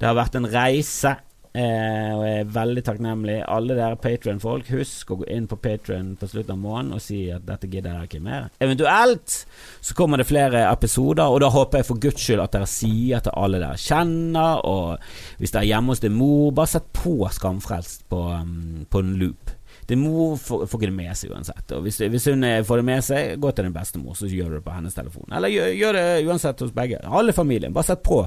Det 0.00 0.08
har 0.08 0.18
vært 0.18 0.40
en 0.40 0.50
reise. 0.50 1.14
Eh, 1.54 2.10
og 2.10 2.24
jeg 2.26 2.38
er 2.40 2.48
veldig 2.50 2.82
takknemlig. 2.82 3.36
Alle 3.46 3.76
dere 3.78 3.98
Patrion-folk, 4.02 4.72
husk 4.74 5.12
å 5.14 5.18
gå 5.20 5.28
inn 5.30 5.44
på 5.46 5.58
Patrion 5.62 6.16
på 6.18 6.26
slutten 6.26 6.56
av 6.56 6.58
måneden 6.58 6.96
og 6.96 7.02
si 7.04 7.20
at 7.30 7.44
dette 7.46 7.68
gidder 7.70 7.94
jeg 7.94 8.08
ikke 8.08 8.24
mer. 8.24 8.48
Eventuelt 8.64 9.36
så 9.78 9.94
kommer 9.94 10.18
det 10.18 10.26
flere 10.26 10.64
episoder, 10.72 11.30
og 11.30 11.44
da 11.44 11.52
håper 11.54 11.78
jeg 11.78 11.86
for 11.86 12.02
guds 12.02 12.24
skyld 12.24 12.42
at 12.42 12.56
dere 12.56 12.70
sier 12.70 13.22
til 13.22 13.36
alle 13.38 13.60
dere 13.62 13.78
kjenner, 13.78 14.64
og 14.66 15.38
hvis 15.38 15.54
dere 15.54 15.62
er 15.62 15.70
hjemme 15.76 15.94
hos 15.94 16.02
din 16.02 16.16
mor, 16.18 16.48
bare 16.58 16.72
sett 16.74 16.88
på 16.96 17.20
Skamfrelst 17.36 18.08
på, 18.10 18.24
um, 18.34 18.82
på 18.90 19.04
en 19.04 19.14
loop. 19.20 19.52
Din 19.86 20.00
mor 20.00 20.34
får, 20.40 20.64
får 20.66 20.80
ikke 20.80 20.90
det 20.90 20.96
med 20.96 21.18
seg 21.18 21.36
uansett. 21.36 21.74
Og 21.76 21.84
hvis, 21.84 22.00
hvis, 22.00 22.26
hun 22.32 22.46
eh, 22.48 22.62
får 22.66 22.80
det 22.80 22.86
med 22.88 23.04
seg, 23.04 23.34
gå 23.38 23.52
til 23.52 23.68
din 23.68 23.76
bestemor, 23.76 24.16
så 24.18 24.26
gjør 24.30 24.54
du 24.54 24.56
det 24.58 24.64
på 24.64 24.74
hennes 24.74 24.96
telefon. 24.96 25.28
Eller 25.30 25.52
gjør, 25.52 25.70
gjør 25.76 25.98
det 25.98 26.06
uansett 26.24 26.64
hos 26.64 26.74
begge. 26.74 27.02
Alle 27.04 27.36
familien. 27.36 27.74
Bare 27.76 27.92
sett 27.92 28.02
på. 28.06 28.22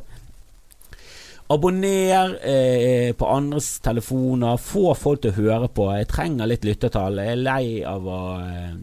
Abonner 1.50 2.34
eh, 2.44 3.14
på 3.16 3.28
andres 3.32 3.78
telefoner. 3.80 4.60
Få 4.60 4.92
folk 5.00 5.24
til 5.24 5.32
å 5.32 5.38
høre 5.38 5.70
på. 5.72 5.88
Jeg 5.96 6.10
trenger 6.12 6.50
litt 6.50 6.68
lyttertall. 6.68 7.22
Jeg 7.24 7.38
er 7.38 7.44
lei 7.44 7.68
av 7.88 8.08
å 8.12 8.22
eh, 8.44 8.74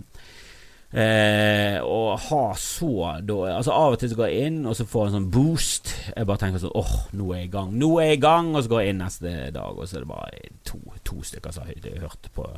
eh, 1.04 1.76
å 1.84 2.14
ha 2.28 2.44
så 2.56 3.18
da, 3.20 3.38
Altså 3.58 3.74
Av 3.74 3.96
og 3.96 4.00
til 4.00 4.14
så 4.14 4.18
går 4.22 4.32
jeg 4.32 4.48
inn, 4.48 4.62
og 4.64 4.78
så 4.78 4.88
får 4.88 5.04
jeg 5.04 5.12
en 5.12 5.18
sånn 5.18 5.30
boost. 5.34 5.92
Jeg 6.14 6.30
bare 6.30 6.40
tenker 6.40 6.62
sånn 6.62 6.72
åh, 6.80 6.94
oh, 6.94 7.10
nå 7.12 7.28
er 7.34 7.42
jeg 7.42 7.50
i 7.50 7.54
gang. 7.58 7.74
Nå 7.82 7.90
er 7.98 8.14
jeg 8.14 8.22
i 8.22 8.24
gang! 8.24 8.54
Og 8.54 8.64
så 8.64 8.72
går 8.72 8.84
jeg 8.84 8.94
inn 8.94 9.04
neste 9.04 9.34
dag, 9.58 9.76
og 9.76 9.84
så 9.90 9.98
er 9.98 10.06
det 10.06 10.12
bare 10.14 10.54
to, 10.64 10.80
to 11.04 11.20
stykker 11.20 11.56
som 11.56 11.68
har 11.68 12.00
hørt 12.06 12.32
på 12.32 12.48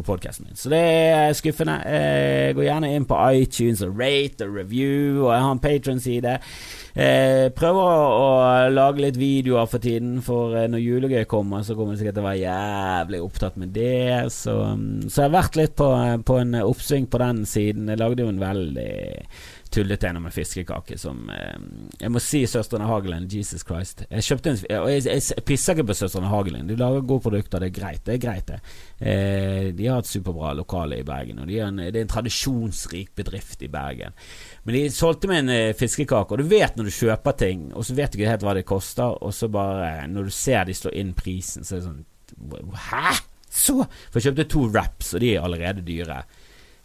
på 0.00 0.06
podkasten 0.08 0.48
min. 0.48 0.58
Så 0.58 0.72
det 0.72 0.80
er 0.80 1.36
skuffende. 1.36 1.76
Eh, 1.86 2.50
gå 2.56 2.64
gjerne 2.64 2.90
inn 2.96 3.06
på 3.08 3.18
iTunes 3.36 3.82
og 3.84 4.00
rate 4.00 4.48
og 4.48 4.56
review, 4.56 5.26
og 5.26 5.34
jeg 5.34 5.44
har 5.44 5.54
en 5.54 5.62
Patron-side. 5.62 6.34
Eh, 6.90 7.46
prøver 7.54 7.86
å, 7.86 8.30
lage 8.74 9.04
litt 9.04 9.20
videoer 9.20 9.68
for 9.70 9.82
tiden, 9.82 10.18
for 10.26 10.56
eh, 10.58 10.68
når 10.70 10.82
julegøy 10.82 11.24
kommer, 11.30 11.62
så 11.66 11.76
kommer 11.78 11.94
jeg 11.94 12.02
sikkert 12.02 12.18
til 12.18 12.24
å 12.24 12.28
være 12.30 12.42
jævlig 12.42 13.22
opptatt 13.26 13.60
med 13.60 13.74
det. 13.76 14.32
Så, 14.34 14.56
mm, 14.74 15.08
så 15.08 15.22
jeg 15.22 15.28
har 15.28 15.36
vært 15.36 15.60
litt 15.60 15.76
på, 15.78 15.90
på 16.26 16.40
en 16.42 16.60
oppsving 16.64 17.08
på 17.10 17.22
den 17.22 17.44
siden. 17.48 17.90
Jeg 17.92 18.02
lagde 18.02 18.26
jo 18.26 18.32
en 18.32 18.42
veldig 18.42 18.92
tullete 19.70 20.08
en 20.08 20.18
med 20.22 20.34
fiskekake 20.34 20.96
som 20.98 21.30
eh, 21.30 21.58
Jeg 22.00 22.12
må 22.12 22.20
si 22.22 22.42
Søstrene 22.48 22.88
Hagelin, 22.88 23.28
Jesus 23.30 23.62
Christ. 23.66 24.04
Jeg 24.10 24.26
kjøpte 24.26 24.52
en 24.52 24.60
Og 24.80 24.88
jeg, 24.90 25.04
jeg, 25.06 25.22
jeg 25.30 25.44
pisser 25.46 25.76
ikke 25.76 25.86
på 25.90 25.96
Søstrene 26.00 26.30
Hagelin. 26.32 26.68
De 26.68 26.78
lager 26.78 27.06
gode 27.06 27.24
produkter, 27.28 27.62
det 27.62 27.70
er 27.70 27.76
greit. 27.78 28.02
Det 28.06 28.16
er 28.16 28.22
greit, 28.22 28.50
det. 28.50 28.60
Eh, 28.98 29.70
de 29.76 29.86
har 29.86 30.02
et 30.02 30.10
superbra 30.10 30.52
lokale 30.58 31.00
i 31.00 31.06
Bergen, 31.06 31.42
og 31.42 31.50
de 31.50 31.60
en, 31.64 31.82
det 31.86 31.94
er 31.94 32.06
en 32.06 32.12
tradisjonsrik 32.14 33.14
bedrift 33.18 33.62
i 33.66 33.70
Bergen. 33.72 34.16
Men 34.64 34.76
de 34.76 34.84
solgte 34.94 35.30
meg 35.30 35.44
en 35.44 35.54
eh, 35.54 35.72
fiskekake, 35.78 36.34
og 36.34 36.42
du 36.42 36.50
vet 36.50 36.78
når 36.78 36.90
du 36.90 36.96
kjøper 36.98 37.38
ting, 37.46 37.68
og 37.74 37.86
så 37.86 37.96
vet 37.98 38.12
du 38.12 38.20
ikke 38.20 38.34
helt 38.34 38.46
hva 38.46 38.56
det 38.58 38.68
koster, 38.68 39.18
og 39.20 39.34
så 39.34 39.48
bare 39.50 40.06
Når 40.10 40.28
du 40.28 40.34
ser 40.34 40.64
de 40.66 40.74
slår 40.74 40.94
inn 40.98 41.14
prisen, 41.16 41.64
så 41.64 41.76
er 41.76 41.80
det 41.80 41.88
sånn 41.88 42.06
Hæ?! 42.90 43.18
Så! 43.50 43.82
For 44.10 44.20
jeg 44.20 44.30
kjøpte 44.30 44.46
to 44.52 44.66
wraps, 44.70 45.14
og 45.14 45.22
de 45.24 45.34
er 45.34 45.42
allerede 45.42 45.82
dyre. 45.82 46.22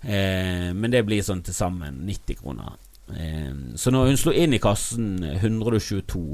Eh, 0.06 0.72
men 0.78 0.94
det 0.94 1.06
blir 1.08 1.26
sånn 1.26 1.44
til 1.46 1.56
sammen 1.58 2.04
90 2.06 2.42
kroner. 2.42 2.78
Eh, 3.10 3.54
så 3.80 3.94
når 3.94 4.12
hun 4.12 4.20
slo 4.22 4.34
inn 4.36 4.54
i 4.54 4.62
kassen 4.62 5.18
122, 5.24 6.26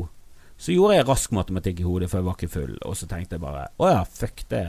så 0.62 0.75
gjorde 0.75 0.99
jeg 0.99 1.07
rask 1.07 1.34
matematikk 1.34 1.81
i 1.81 1.88
hodet, 1.88 2.12
for 2.12 2.19
jeg 2.19 2.27
var 2.27 2.38
ikke 2.38 2.53
full, 2.53 2.75
og 2.86 2.97
så 2.99 3.07
tenkte 3.10 3.38
jeg 3.38 3.43
bare 3.43 3.65
å 3.81 3.89
ja, 3.89 4.03
fuck 4.05 4.43
det. 4.51 4.65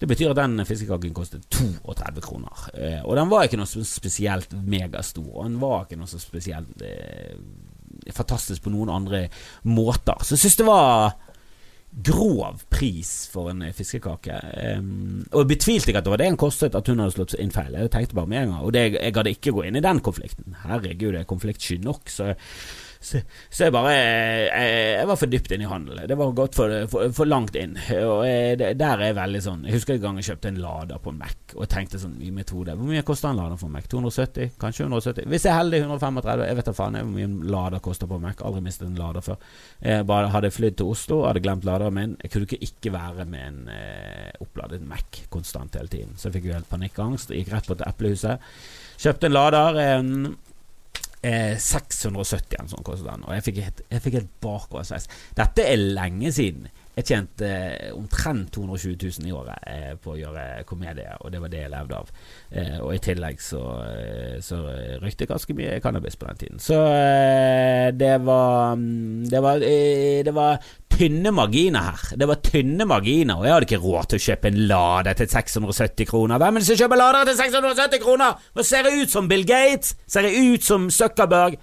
Det 0.00 0.08
betyr 0.10 0.32
at 0.32 0.38
den 0.40 0.64
fiskekaken 0.66 1.12
kostet 1.16 1.44
32 1.52 2.22
kroner. 2.24 2.64
Eh, 2.74 3.02
og 3.04 3.18
den 3.18 3.30
var 3.30 3.46
ikke 3.46 3.60
noe 3.60 3.84
spesielt 3.88 4.54
megastor. 4.66 5.28
Og 5.30 5.46
den 5.46 5.60
var 5.62 5.84
ikke 5.84 5.98
noe 6.00 6.10
så 6.10 6.18
spesielt 6.20 6.82
eh, 6.84 7.36
fantastisk 8.12 8.64
på 8.64 8.72
noen 8.74 8.90
andre 8.92 9.26
måter. 9.70 10.18
Så 10.24 10.34
jeg 10.34 10.44
syns 10.44 10.58
det 10.60 10.66
var 10.68 11.14
grov 11.94 12.64
pris 12.72 13.10
for 13.30 13.52
en 13.52 13.62
eh, 13.62 13.74
fiskekake. 13.74 14.38
Um, 14.78 15.22
og 15.30 15.44
jeg 15.44 15.50
betvilte 15.52 15.92
ikke 15.92 16.00
at 16.02 16.06
det 16.06 16.14
var 16.14 16.22
det 16.22 16.30
den 16.32 16.40
kostet, 16.40 16.74
at 16.74 16.88
hun 16.90 17.02
hadde 17.02 17.14
slått 17.14 17.36
inn 17.38 17.54
feil. 17.54 17.76
Jeg 17.76 17.92
tenkte 17.94 18.18
bare 18.18 18.30
med 18.30 18.40
en 18.40 18.54
gang 18.54 18.64
Og 18.66 18.72
det, 18.74 18.84
jeg 18.96 19.14
hadde 19.14 19.34
ikke 19.36 19.54
gå 19.54 19.66
inn 19.68 19.78
i 19.78 19.84
den 19.84 20.02
konflikten. 20.04 20.56
Herregud, 20.64 21.12
jeg 21.12 21.22
er 21.22 21.30
konfliktsky 21.30 21.78
nok, 21.84 22.10
så 22.10 22.32
Så, 23.04 23.20
jeg 23.58 23.74
bare 23.74 23.92
jeg, 23.92 24.48
jeg, 24.96 25.08
var 25.10 25.18
for 25.20 25.32
dypt 25.32 25.52
inn 25.54 25.64
i 25.64 25.68
handel. 25.68 26.00
Det 26.08 26.16
var 26.18 26.32
gått 26.36 26.56
for, 26.56 26.72
for, 26.90 27.12
for 27.14 27.28
langt 27.28 27.56
inn. 27.60 27.76
Og 28.00 28.24
jeg, 28.26 28.58
der 28.80 28.96
er 28.96 29.10
jeg 29.10 29.16
veldig 29.18 29.42
sånn 29.44 29.66
Jeg 29.68 29.76
husker 29.78 29.96
en 29.96 30.02
gang 30.02 30.20
jeg 30.20 30.28
kjøpte 30.30 30.50
en 30.50 30.60
lader 30.62 31.02
på 31.02 31.12
en 31.12 31.20
Mac, 31.20 31.36
og 31.54 31.64
jeg 31.64 31.72
tenkte 31.74 32.00
sånn 32.00 32.16
i 32.24 32.30
metode 32.34 32.74
Hvor 32.78 32.88
mye 32.88 33.04
koster 33.06 33.30
en 33.30 33.40
lader 33.40 33.60
for 33.60 33.72
Mac? 33.72 33.88
270? 33.92 34.54
Kanskje 34.60 34.86
170? 34.88 35.28
Hvis 35.30 35.46
jeg 35.46 35.52
er 35.52 35.60
heldig, 35.60 35.82
135. 35.84 36.46
Jeg 36.48 36.58
vet 36.60 36.70
da 36.70 36.76
faen 36.76 36.98
hvor 37.00 37.12
mye 37.12 37.28
en 37.28 37.36
lader 37.54 37.84
koster 37.84 38.10
på 38.10 38.18
en 38.18 38.26
Mac. 38.26 38.42
Aldri 38.44 38.64
mistet 38.64 38.88
en 38.88 38.98
lader 39.00 39.24
før. 39.24 39.50
Jeg 39.84 40.08
bare 40.08 40.32
hadde 40.32 40.52
flydd 40.54 40.80
til 40.80 40.94
Oslo, 40.94 41.20
hadde 41.28 41.44
glemt 41.44 41.68
laderen 41.68 41.98
min. 41.98 42.16
Jeg 42.22 42.32
kunne 42.32 42.48
ikke 42.48 42.62
ikke 42.64 42.94
være 42.94 43.28
med 43.28 43.44
en 43.48 43.60
eh, 43.72 44.32
oppladet 44.44 44.82
Mac 44.88 45.24
konstant 45.32 45.76
hele 45.78 45.92
tiden. 45.92 46.16
Så 46.16 46.28
jeg 46.28 46.38
fikk 46.38 46.50
jo 46.50 46.56
helt 46.56 46.70
panikkangst. 46.70 47.34
Gikk 47.34 47.52
rett 47.52 47.68
på 47.68 47.76
til 47.78 47.88
Eplehuset. 47.88 48.50
Kjøpte 49.04 49.30
en 49.30 49.36
lader. 49.36 49.80
En 49.84 50.10
eh, 51.24 51.56
670 51.60 52.58
en 52.60 52.70
sånn 52.70 52.86
kostet 52.86 53.08
den. 53.10 53.26
Og 53.26 53.36
jeg 53.36 53.46
fikk 53.48 53.60
et, 53.64 53.84
jeg 53.90 54.04
et 54.22 54.32
bakoversveis. 54.44 55.08
Dette 55.38 55.66
er 55.66 55.80
lenge 55.80 56.32
siden. 56.34 56.68
Jeg 56.94 57.06
tjente 57.08 57.48
eh, 57.48 57.90
omtrent 57.94 58.52
220 58.54 58.94
000 59.18 59.26
i 59.26 59.32
året 59.34 59.66
eh, 59.66 59.94
på 59.98 60.12
å 60.12 60.18
gjøre 60.18 60.62
komedie, 60.68 61.16
og 61.20 61.32
det 61.34 61.40
var 61.42 61.50
det 61.50 61.64
jeg 61.64 61.72
levde 61.72 61.98
av. 61.98 62.12
Eh, 62.54 62.76
og 62.78 62.92
i 62.94 63.00
tillegg 63.02 63.42
så, 63.42 63.62
så 64.44 64.60
røykte 65.02 65.26
jeg 65.26 65.32
ganske 65.32 65.58
mye 65.58 65.80
cannabis 65.82 66.18
på 66.20 66.28
den 66.30 66.40
tiden. 66.44 66.62
Så 66.62 66.78
det 67.98 68.14
var 68.24 68.78
mm, 68.78 69.26
Det 69.30 69.42
var, 69.42 69.58
det 69.58 70.34
var 70.34 70.62
tynne 70.94 71.34
marginer 71.34 71.90
her. 71.90 72.16
Det 72.20 72.28
var 72.30 72.42
tynne 72.46 72.86
marginer, 72.86 73.40
og 73.40 73.48
jeg 73.48 73.56
hadde 73.56 73.68
ikke 73.72 73.82
råd 73.82 74.10
til 74.10 74.20
å 74.20 74.26
kjøpe 74.28 74.52
en 74.52 74.60
lade 74.70 75.14
til 75.18 75.32
670 75.34 76.10
kroner. 76.10 76.38
Hvem 76.38 76.60
er 76.60 76.62
det 76.62 76.68
som 76.70 76.82
kjøper 76.84 77.00
lader 77.00 77.30
til 77.30 77.40
670 77.42 78.04
kroner?! 78.04 78.44
Hva 78.54 78.66
ser 78.66 78.86
jeg 78.86 79.02
ut 79.02 79.16
som 79.18 79.30
Bill 79.30 79.42
Gates? 79.48 79.96
Ser 80.06 80.28
jeg 80.30 80.54
ut 80.54 80.66
som 80.66 80.86
Zuckerberg? 80.94 81.58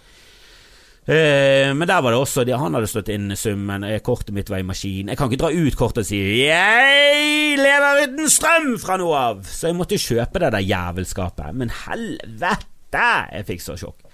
Uh, 1.12 1.74
men 1.76 1.88
der 1.90 2.00
var 2.00 2.14
det 2.14 2.20
også 2.22 2.46
det, 2.48 2.56
Han 2.56 2.78
hadde 2.78 2.88
slått 2.88 3.10
inn 3.12 3.34
summen. 3.36 3.84
Uh, 3.84 3.98
kortet 4.00 4.32
mitt 4.36 4.52
var 4.52 4.62
i 4.62 4.68
maskin. 4.68 5.10
Jeg 5.12 5.20
kan 5.20 5.28
ikke 5.28 5.42
dra 5.42 5.50
ut 5.52 5.76
kortet 5.76 6.06
og 6.06 6.08
si 6.08 6.20
'Jeg 6.46 7.58
lever 7.60 8.06
uten 8.06 8.30
strøm' 8.32 8.78
fra 8.80 8.96
nå 8.98 9.10
av! 9.12 9.42
Så 9.44 9.68
jeg 9.68 9.76
måtte 9.76 10.00
kjøpe 10.00 10.40
det 10.40 10.54
der 10.56 10.64
jævelskapet. 10.64 11.52
Men 11.54 11.74
helvete! 11.84 13.10
Jeg 13.34 13.48
fikk 13.50 13.62
så 13.66 13.76
sjokk. 13.76 14.08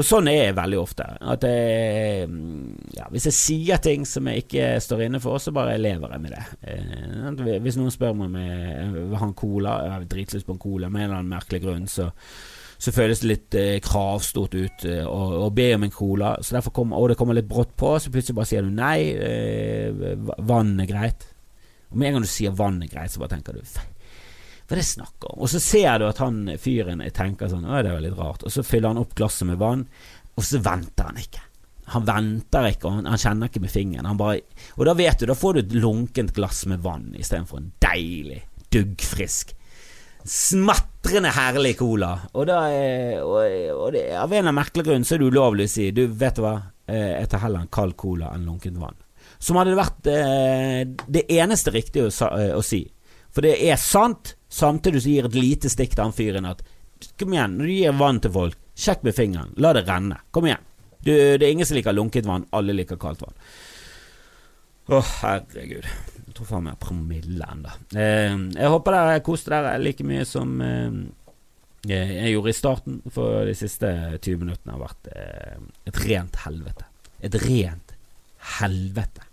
Og 0.00 0.06
sånn 0.06 0.30
er 0.30 0.46
jeg 0.46 0.56
veldig 0.56 0.78
ofte. 0.80 1.04
At 1.20 1.44
jeg, 1.44 2.28
mm, 2.30 2.94
ja, 2.96 3.08
Hvis 3.10 3.26
jeg 3.28 3.36
sier 3.36 3.82
ting 3.84 4.06
som 4.08 4.30
jeg 4.30 4.46
ikke 4.46 4.80
står 4.80 5.02
inne 5.08 5.20
for, 5.20 5.36
så 5.36 5.52
bare 5.52 5.76
lever 5.76 6.14
jeg 6.14 6.20
med 6.24 6.32
det. 6.38 6.44
Uh, 6.64 7.58
hvis 7.60 7.76
noen 7.76 7.92
spør 7.92 8.16
meg 8.16 8.30
om 8.30 8.40
jeg 8.40 8.88
vil 8.94 9.20
ha 9.20 9.28
en 9.28 9.36
cola, 9.36 9.76
jeg 9.84 9.92
har 9.92 10.08
dritlyst 10.14 10.48
på 10.48 10.56
en 10.56 10.62
cola 10.62 10.88
med 10.88 11.02
en 11.02 11.10
eller 11.10 11.20
annen 11.20 11.36
merkelig 11.36 11.60
grunn, 11.66 11.84
så 11.90 12.08
så 12.80 12.92
føles 12.96 13.20
det 13.20 13.28
litt 13.28 13.56
eh, 13.60 13.76
kravstort 13.84 14.54
ut 14.56 14.84
eh, 14.88 15.04
å, 15.04 15.20
å, 15.44 15.48
be 15.52 15.68
om 15.76 15.84
en 15.84 15.92
cola. 15.92 16.32
Så 16.40 16.56
derfor 16.56 16.72
kom, 16.78 16.94
og 16.96 17.10
det 17.10 17.18
kommer 17.20 17.36
litt 17.36 17.48
brått 17.50 17.74
på, 17.76 17.92
så 18.00 18.12
plutselig 18.12 18.38
bare 18.38 18.48
sier 18.48 18.64
du 18.64 18.72
nei, 18.72 18.98
eh, 19.20 20.14
vann 20.48 20.72
er 20.80 20.88
greit. 20.88 21.26
Og 21.90 21.98
med 22.00 22.08
en 22.08 22.16
gang 22.16 22.24
du 22.24 22.30
sier 22.30 22.56
vann 22.56 22.80
er 22.80 22.88
greit, 22.88 23.12
så 23.12 23.20
bare 23.20 23.36
tenker 23.36 23.58
du 23.58 23.64
hva 24.70 24.76
er 24.76 24.78
det 24.78 24.86
snakk 24.86 25.24
om? 25.26 25.40
Og 25.42 25.48
så 25.50 25.58
ser 25.58 25.96
du 25.98 26.04
at 26.06 26.20
han 26.22 26.44
fyren 26.62 27.00
tenker 27.10 27.48
sånn 27.50 27.64
Å, 27.66 27.80
det 27.82 27.90
var 27.90 28.04
litt 28.04 28.14
rart. 28.14 28.44
Og 28.46 28.52
så 28.54 28.62
fyller 28.62 28.92
han 28.92 29.00
opp 29.00 29.16
glasset 29.18 29.48
med 29.48 29.58
vann, 29.58 29.82
og 30.38 30.46
så 30.46 30.60
venter 30.62 31.08
han 31.08 31.18
ikke. 31.18 31.42
Han 31.90 32.04
venter 32.06 32.68
ikke, 32.68 32.86
og 32.86 33.00
han, 33.02 33.18
kjenner 33.18 33.50
ikke 33.50 33.64
med 33.64 33.72
fingeren. 33.74 34.10
Bare, 34.20 34.44
og 34.78 34.86
da 34.86 34.94
vet 34.94 35.18
du, 35.18 35.26
da 35.26 35.34
får 35.34 35.56
du 35.56 35.60
et 35.64 35.74
lunkent 35.82 36.30
glass 36.36 36.62
med 36.70 36.84
vann 36.86 37.08
istedenfor 37.18 37.58
en 37.58 37.72
deilig, 37.82 38.44
duggfrisk 38.70 39.56
smatrende 40.24 41.30
herlig 41.34 41.76
cola. 41.78 42.12
Og, 42.32 42.46
da, 42.48 42.58
og, 43.24 43.44
og 43.74 43.92
det, 43.94 44.04
av 44.16 44.30
en 44.30 44.36
eller 44.36 44.48
annen 44.48 44.58
merkelig 44.58 44.86
grunn 44.88 45.06
så 45.06 45.16
er 45.16 45.22
det 45.22 45.30
ulovlig 45.32 45.68
å 45.68 45.72
si 45.72 45.90
Du, 45.96 46.04
vet 46.20 46.36
du 46.38 46.44
hva, 46.44 46.56
eh, 46.90 47.14
jeg 47.20 47.30
tar 47.32 47.44
heller 47.46 47.64
en 47.64 47.72
kald 47.72 47.96
cola 48.00 48.32
enn 48.34 48.48
lunkent 48.48 48.80
vann. 48.80 48.98
Som 49.40 49.56
hadde 49.60 49.78
vært 49.78 50.10
eh, 50.12 50.82
det 51.08 51.24
eneste 51.32 51.72
riktige 51.74 52.10
å, 52.10 52.12
eh, 52.36 52.52
å, 52.56 52.62
si. 52.64 52.82
For 53.32 53.46
det 53.46 53.56
er 53.64 53.80
sant, 53.80 54.34
samtidig 54.50 55.04
som 55.04 55.14
gir 55.14 55.30
et 55.30 55.38
lite 55.38 55.72
stikk 55.72 55.96
til 55.96 56.06
han 56.08 56.16
fyren 56.16 56.50
at 56.50 56.66
Kom 57.16 57.32
igjen, 57.32 57.54
når 57.56 57.64
du 57.64 57.72
gir 57.72 57.94
vann 57.96 58.18
til 58.20 58.32
folk, 58.34 58.56
sjekk 58.76 59.06
med 59.06 59.14
fingeren. 59.16 59.54
La 59.64 59.70
det 59.72 59.86
renne. 59.86 60.18
Kom 60.36 60.44
igjen. 60.44 60.66
Du, 61.00 61.08
det 61.08 61.46
er 61.46 61.48
ingen 61.48 61.64
som 61.64 61.78
liker 61.78 61.96
lunket 61.96 62.28
vann, 62.28 62.44
alle 62.52 62.74
liker 62.76 63.00
kaldt 63.00 63.22
vann. 63.24 63.38
Å, 64.92 65.00
herregud 65.22 65.88
tror 66.40 66.48
faen 66.48 66.66
meg 66.66 66.80
promille 66.80 67.46
ennå. 67.54 67.72
Eh, 67.92 68.36
jeg 68.56 68.74
håper 68.74 68.96
dere 68.96 69.24
koste 69.24 69.52
dere 69.52 69.76
like 69.80 70.06
mye 70.06 70.26
som 70.28 70.60
eh, 70.64 71.00
jeg 71.88 72.34
gjorde 72.34 72.52
i 72.52 72.58
starten, 72.58 73.00
for 73.12 73.46
de 73.48 73.56
siste 73.56 73.88
20 74.18 74.42
minuttene 74.42 74.76
har 74.76 74.82
vært 74.82 75.10
eh, 75.14 75.58
et 75.88 76.04
rent 76.04 76.40
helvete. 76.44 76.86
Et 77.24 77.36
rent 77.44 77.94
helvete. 78.60 79.26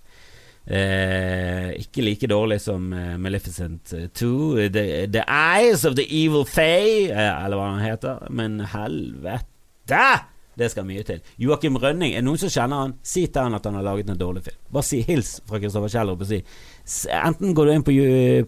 Eh, 0.68 1.70
ikke 1.80 2.04
like 2.04 2.28
dårlig 2.28 2.58
som 2.60 2.90
uh, 2.92 3.16
Maleficent 3.16 3.94
2, 4.12 4.68
the, 4.68 5.08
the, 5.08 5.24
Eyes 5.24 5.86
of 5.88 5.96
the 5.96 6.04
Evil 6.12 6.44
Fae, 6.44 7.08
eh, 7.08 7.46
eller 7.46 7.56
hva 7.56 7.70
han 7.72 7.86
heter, 7.86 8.26
men 8.36 8.60
helvete! 8.74 10.02
Det 10.58 10.72
skal 10.74 10.88
mye 10.88 11.04
til. 11.06 11.20
Joakim 11.38 11.76
Rønning, 11.78 12.16
er 12.16 12.24
det 12.24 12.26
noen 12.26 12.40
som 12.42 12.50
kjenner 12.50 12.82
han? 12.82 12.94
Si 13.06 13.28
til 13.30 13.46
han 13.46 13.54
at 13.54 13.66
han 13.70 13.76
har 13.78 13.86
laget 13.86 14.10
en 14.10 14.18
dårlig 14.18 14.42
film. 14.48 14.58
Bare 14.74 14.88
si 14.88 15.04
hils 15.06 15.36
fra 15.46 15.60
Kristoffer 15.62 15.92
Kjellerup 15.94 16.24
og 16.26 16.30
si 16.32 16.40
Enten 17.14 17.54
går 17.54 17.68
du 17.68 17.74
inn 17.74 17.86
på, 17.86 17.94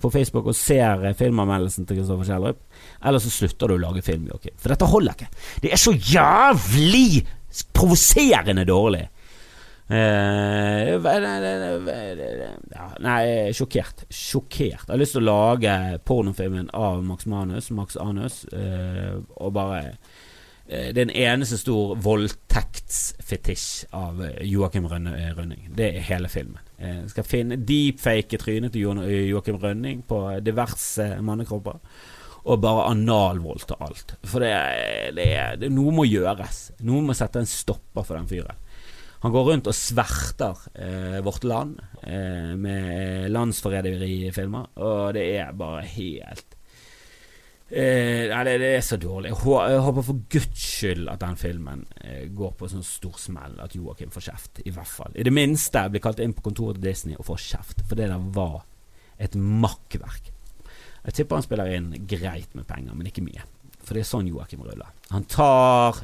på 0.01 0.11
Facebook 0.13 0.47
og 0.49 0.57
ser 0.57 1.03
eh, 1.05 1.17
filmanmeldelsen 1.19 1.85
til 1.85 1.99
Kristoffer 1.99 2.31
Kjellerup, 2.31 2.63
eller 3.05 3.21
så 3.21 3.33
slutter 3.33 3.69
du 3.69 3.75
å 3.75 3.81
lage 3.83 4.01
film, 4.05 4.25
Joakim. 4.31 4.55
For 4.57 4.73
dette 4.73 4.89
holder 4.89 5.17
ikke. 5.17 5.29
Det 5.61 5.73
er 5.75 5.81
så 5.81 5.93
jævlig 5.93 7.21
provoserende 7.75 8.65
dårlig. 8.65 9.05
Uh, 9.89 11.01
ja, 12.73 12.87
nei, 13.01 13.21
sjokkert. 13.57 14.05
Sjokkert. 14.13 14.85
Jeg 14.85 14.93
har 14.93 15.01
lyst 15.01 15.17
til 15.17 15.25
å 15.25 15.29
lage 15.29 15.75
pornofilmen 16.05 16.69
av 16.77 17.03
Max 17.05 17.29
Manus, 17.29 17.69
Max 17.73 17.97
Anus, 18.01 18.43
uh, 18.53 19.17
og 19.41 19.53
bare 19.57 19.81
Eh, 19.83 19.95
det 20.69 21.01
er 21.01 21.07
en 21.07 21.15
eneste 21.17 21.57
stor 21.57 21.95
voldtektsfetisj 22.05 23.87
av 23.97 24.21
eh, 24.21 24.43
Joakim 24.45 24.85
eh, 24.85 25.31
Rønning. 25.33 25.65
Det 25.73 25.87
er 25.89 26.05
hele 26.11 26.29
filmen. 26.29 26.61
Jeg 26.79 27.09
skal 27.11 27.25
finne 27.27 27.57
deepfake 27.57 28.37
trynet 28.39 28.75
til 28.75 29.01
Joakim 29.31 29.57
Rønning 29.59 30.03
på 30.07 30.21
diverse 30.45 31.15
mannekropper. 31.25 31.81
Og 32.49 32.61
bare 32.63 32.85
analvold 32.93 33.65
til 33.67 33.81
alt. 33.83 34.13
For 34.23 34.45
det, 34.45 34.53
det, 35.17 35.27
det, 35.59 35.71
noe 35.73 35.91
må 35.93 36.05
gjøres. 36.07 36.69
Noen 36.87 37.09
må 37.09 37.17
sette 37.17 37.41
en 37.41 37.49
stopper 37.49 38.05
for 38.05 38.15
den 38.15 38.29
fyren. 38.29 38.61
Han 39.25 39.33
går 39.35 39.49
rundt 39.49 39.67
og 39.67 39.75
sverter 39.75 40.61
eh, 40.79 41.17
vårt 41.25 41.43
land 41.43 41.81
eh, 42.07 42.53
med 42.55 43.27
landsforræderifilmer, 43.33 44.69
og 44.79 45.17
det 45.17 45.25
er 45.41 45.51
bare 45.59 45.83
helt 45.97 46.55
Eh, 47.69 48.25
nei, 48.31 48.41
det, 48.57 48.69
er 48.79 48.81
så 48.81 48.97
dårlig. 48.97 49.29
Jeg 49.29 49.81
håper 49.85 50.05
for 50.07 50.23
guds 50.33 50.63
skyld 50.63 51.09
at 51.11 51.21
den 51.21 51.37
filmen 51.37 51.83
eh, 52.01 52.25
går 52.33 52.55
på 52.57 52.69
sånn 52.71 52.85
stor 52.85 53.19
smell 53.21 53.59
at 53.61 53.75
Joakim 53.77 54.09
får 54.13 54.25
kjeft. 54.31 54.63
I 54.65 54.73
hvert 54.73 54.89
fall. 54.89 55.13
I 55.13 55.25
det 55.27 55.33
minste 55.35 55.85
blir 55.93 56.01
kalt 56.03 56.21
inn 56.23 56.33
på 56.33 56.47
kontoret 56.49 56.79
til 56.79 56.89
Disney 56.89 57.19
og 57.19 57.27
får 57.29 57.43
kjeft. 57.45 57.85
For 57.85 57.99
det 57.99 58.09
der 58.09 58.25
var 58.33 58.63
et 59.21 59.37
makkverk. 59.37 60.33
Jeg 61.05 61.15
tipper 61.15 61.39
han 61.39 61.45
spiller 61.45 61.71
inn 61.75 61.93
greit 62.09 62.57
med 62.57 62.67
penger, 62.67 62.97
men 62.97 63.11
ikke 63.11 63.23
mye. 63.27 63.45
For 63.83 63.93
det 63.93 64.03
er 64.03 64.09
sånn 64.09 64.27
Joakim 64.31 64.65
ruller. 64.65 64.89
Han 65.13 65.29
tar 65.29 66.01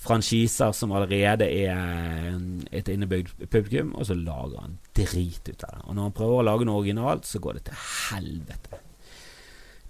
franchiser 0.00 0.72
som 0.76 0.92
allerede 0.96 1.48
er 1.48 2.36
et 2.72 2.88
innebygd 2.92 3.48
publikum, 3.48 3.94
og 3.96 4.08
så 4.08 4.16
lager 4.16 4.62
han 4.62 4.78
drit 4.96 5.48
ut 5.48 5.64
av 5.64 5.74
det. 5.74 5.82
Og 5.86 5.96
når 5.96 6.06
han 6.08 6.16
prøver 6.20 6.40
å 6.40 6.46
lage 6.48 6.68
noe 6.68 6.84
originalt, 6.84 7.28
så 7.28 7.40
går 7.42 7.58
det 7.58 7.66
til 7.68 7.82
helvete. 8.10 8.84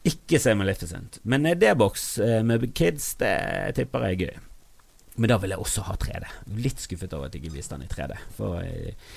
Ikke 0.09 0.41
se 0.41 0.55
Maleficent. 0.57 1.19
Men 1.29 1.45
D-box 1.61 2.13
eh, 2.25 2.41
med 2.47 2.71
kids, 2.75 3.13
det 3.21 3.35
tipper 3.77 4.07
jeg 4.09 4.17
er 4.17 4.23
gøy. 4.25 4.39
Men 5.21 5.29
da 5.29 5.37
vil 5.43 5.53
jeg 5.53 5.61
også 5.61 5.83
ha 5.85 5.95
3D. 6.01 6.29
Litt 6.65 6.81
skuffet 6.81 7.13
over 7.13 7.29
at 7.29 7.35
jeg 7.37 7.43
ikke 7.43 7.59
viste 7.59 7.77
den 7.77 7.85
i 7.85 7.91
3D. 7.91 8.15
For 8.39 8.63
eh, 8.63 9.11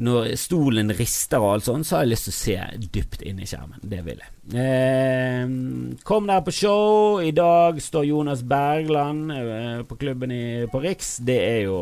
når 0.00 0.30
stolen 0.40 0.94
rister 0.96 1.42
og 1.42 1.56
alt 1.56 1.66
sånt, 1.66 1.88
så 1.88 1.98
har 1.98 2.06
jeg 2.06 2.12
lyst 2.14 2.28
til 2.28 2.32
å 2.32 2.38
se 2.38 2.86
dypt 2.94 3.24
inn 3.28 3.42
i 3.42 3.48
skjermen. 3.50 3.82
Det 3.82 4.00
vil 4.06 4.22
jeg. 4.22 4.32
Eh, 4.62 5.52
kom 6.08 6.30
der 6.30 6.44
på 6.46 6.54
show. 6.54 7.20
I 7.20 7.34
dag 7.36 7.80
står 7.82 8.08
Jonas 8.08 8.44
Bergland 8.46 9.34
eh, 9.34 9.82
på 9.84 9.98
klubben 10.00 10.32
i, 10.32 10.44
på 10.72 10.80
Riks. 10.80 11.18
Det 11.28 11.40
er 11.44 11.60
jo 11.66 11.80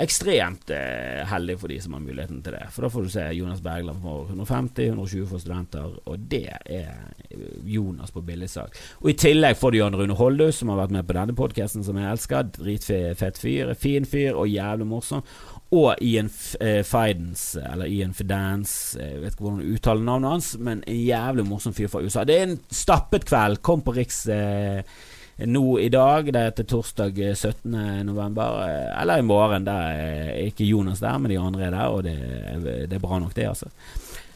ekstremt 0.00 0.70
eh, 0.74 1.20
heldig 1.28 1.56
for 1.60 1.72
de 1.72 1.78
som 1.82 1.94
har 1.96 2.02
muligheten 2.04 2.40
til 2.44 2.56
det. 2.56 2.64
For 2.74 2.86
da 2.86 2.90
får 2.92 3.06
du 3.06 3.12
se 3.12 3.26
Jonas 3.36 3.62
Bergland 3.64 4.02
for 4.02 4.30
150-120 4.32 5.26
for 5.30 5.42
studenter, 5.42 5.94
og 6.06 6.26
det 6.30 6.48
er 6.64 6.90
Jonas 7.64 8.10
på 8.14 8.22
billigsak. 8.24 8.76
Og 9.02 9.12
i 9.12 9.16
tillegg 9.20 9.58
får 9.60 9.72
du 9.72 9.80
Jan 9.80 9.98
Rune 9.98 10.16
Holdhus, 10.18 10.60
som 10.60 10.72
har 10.72 10.80
vært 10.82 10.96
med 10.96 11.06
på 11.08 11.16
denne 11.16 11.36
podkasten, 11.36 11.84
som 11.86 11.98
jeg 12.00 12.10
elsker. 12.10 12.50
Dritfett 12.56 13.40
fyr. 13.40 13.74
Fin 13.78 14.08
fyr 14.08 14.38
og 14.38 14.50
jævlig 14.50 14.88
morsom. 14.90 15.24
Og 15.70 15.94
Ian 16.02 16.30
eh, 16.60 16.80
Fidance, 16.82 17.60
eller 17.62 17.86
Ian 17.86 18.14
Fidance, 18.14 18.98
jeg 18.98 19.20
vet 19.22 19.36
ikke 19.36 19.46
hvordan 19.46 19.60
du 19.62 19.76
uttaler 19.76 20.02
navnet 20.02 20.34
hans, 20.34 20.48
men 20.58 20.82
en 20.82 20.98
jævlig 20.98 21.46
morsom 21.46 21.76
fyr 21.76 21.90
fra 21.92 22.02
USA. 22.02 22.24
Det 22.26 22.38
er 22.38 22.48
en 22.48 22.58
stappet 22.74 23.28
kveld. 23.30 23.62
Kom 23.62 23.84
på 23.86 23.94
Riks. 23.94 24.24
Eh, 24.34 24.82
nå 25.46 25.64
i 25.80 25.88
dag, 25.92 26.28
det 26.32 26.40
er 26.40 26.54
til 26.56 26.68
torsdag 26.74 27.20
17. 27.34 27.76
november, 28.06 28.64
eller 29.00 29.20
i 29.20 29.26
morgen. 29.26 29.66
Der 29.66 29.90
er 29.94 30.32
ikke 30.46 30.68
Jonas 30.68 31.00
der, 31.00 31.18
men 31.18 31.32
de 31.32 31.38
andre 31.40 31.68
er 31.68 31.76
der, 31.76 31.86
og 31.88 32.04
det, 32.04 32.16
det 32.90 32.98
er 32.98 33.04
bra 33.04 33.18
nok, 33.18 33.36
det, 33.36 33.48
altså. 33.48 33.70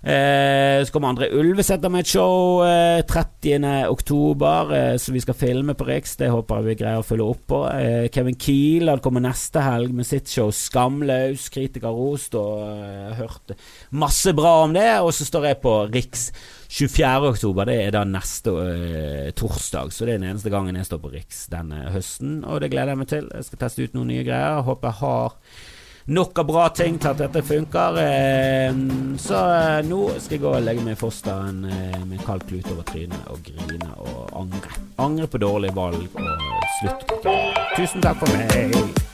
Eh, 0.04 0.84
så 0.84 0.92
kommer 0.92 1.14
André 1.14 1.30
Ulveseter 1.32 1.88
med 1.88 2.04
et 2.04 2.10
show 2.12 2.60
eh, 2.60 3.00
30. 3.08 3.88
oktober, 3.88 4.72
eh, 4.76 4.96
som 5.00 5.16
vi 5.16 5.22
skal 5.24 5.36
filme 5.38 5.72
på 5.72 5.86
Riks. 5.88 6.18
Det 6.20 6.28
håper 6.28 6.60
jeg 6.60 6.66
vi 6.66 6.74
greier 6.82 7.00
å 7.00 7.06
følge 7.08 7.28
opp 7.32 7.46
på. 7.48 7.60
Eh, 7.72 8.10
Kevin 8.12 8.36
Kiel 8.36 8.92
kommer 9.00 9.24
neste 9.24 9.62
helg 9.64 9.94
med 9.96 10.04
sitt 10.04 10.28
show 10.28 10.52
Skamløs. 10.52 11.48
Kritikerrost. 11.54 12.36
Og 12.36 12.66
eh, 12.68 13.16
hørt 13.22 13.56
masse 13.96 14.36
bra 14.36 14.58
om 14.66 14.76
det. 14.76 14.90
Og 15.00 15.14
så 15.16 15.24
står 15.24 15.48
jeg 15.48 15.62
på 15.64 15.74
Riks 15.88 16.28
24. 16.74 17.28
oktober. 17.28 17.68
Det 17.70 17.76
er 17.84 17.92
da 17.94 18.02
neste 18.08 18.50
uh, 18.50 19.30
torsdag, 19.38 19.92
så 19.94 20.06
det 20.06 20.16
er 20.16 20.18
den 20.18 20.32
eneste 20.32 20.50
gangen 20.50 20.74
jeg 20.74 20.88
står 20.88 21.00
på 21.04 21.12
Riks 21.12 21.44
denne 21.52 21.84
høsten. 21.94 22.40
Og 22.42 22.64
det 22.64 22.72
gleder 22.72 22.94
jeg 22.94 23.02
meg 23.04 23.10
til. 23.12 23.30
Jeg 23.30 23.46
skal 23.46 23.62
teste 23.62 23.86
ut 23.86 23.94
noen 23.94 24.10
nye 24.10 24.26
greier. 24.26 24.64
Håper 24.66 24.90
jeg 24.90 25.00
har 25.04 25.38
nok 26.18 26.42
av 26.42 26.48
bra 26.50 26.64
ting 26.74 26.98
til 26.98 27.12
at 27.12 27.22
dette 27.22 27.44
funker. 27.46 28.00
Uh, 28.02 28.82
så 29.22 29.38
uh, 29.38 29.78
nå 29.86 30.02
skal 30.18 30.40
jeg 30.40 30.44
gå 30.48 30.50
og 30.50 30.66
legge 30.66 30.82
meg 30.82 30.98
i 30.98 31.02
fosteren 31.04 31.62
eh, 31.70 32.02
med 32.10 32.26
kald 32.26 32.42
klut 32.50 32.66
over 32.74 32.82
trynet 32.90 33.30
og 33.30 33.38
grine 33.46 33.94
og 33.94 34.34
angre. 34.42 34.82
Angre 34.98 35.30
på 35.30 35.44
dårlige 35.46 35.78
valg 35.78 36.08
og 36.10 36.70
slutt. 36.80 37.18
Tusen 37.78 38.02
takk 38.02 38.18
for 38.18 38.34
meg. 38.34 39.13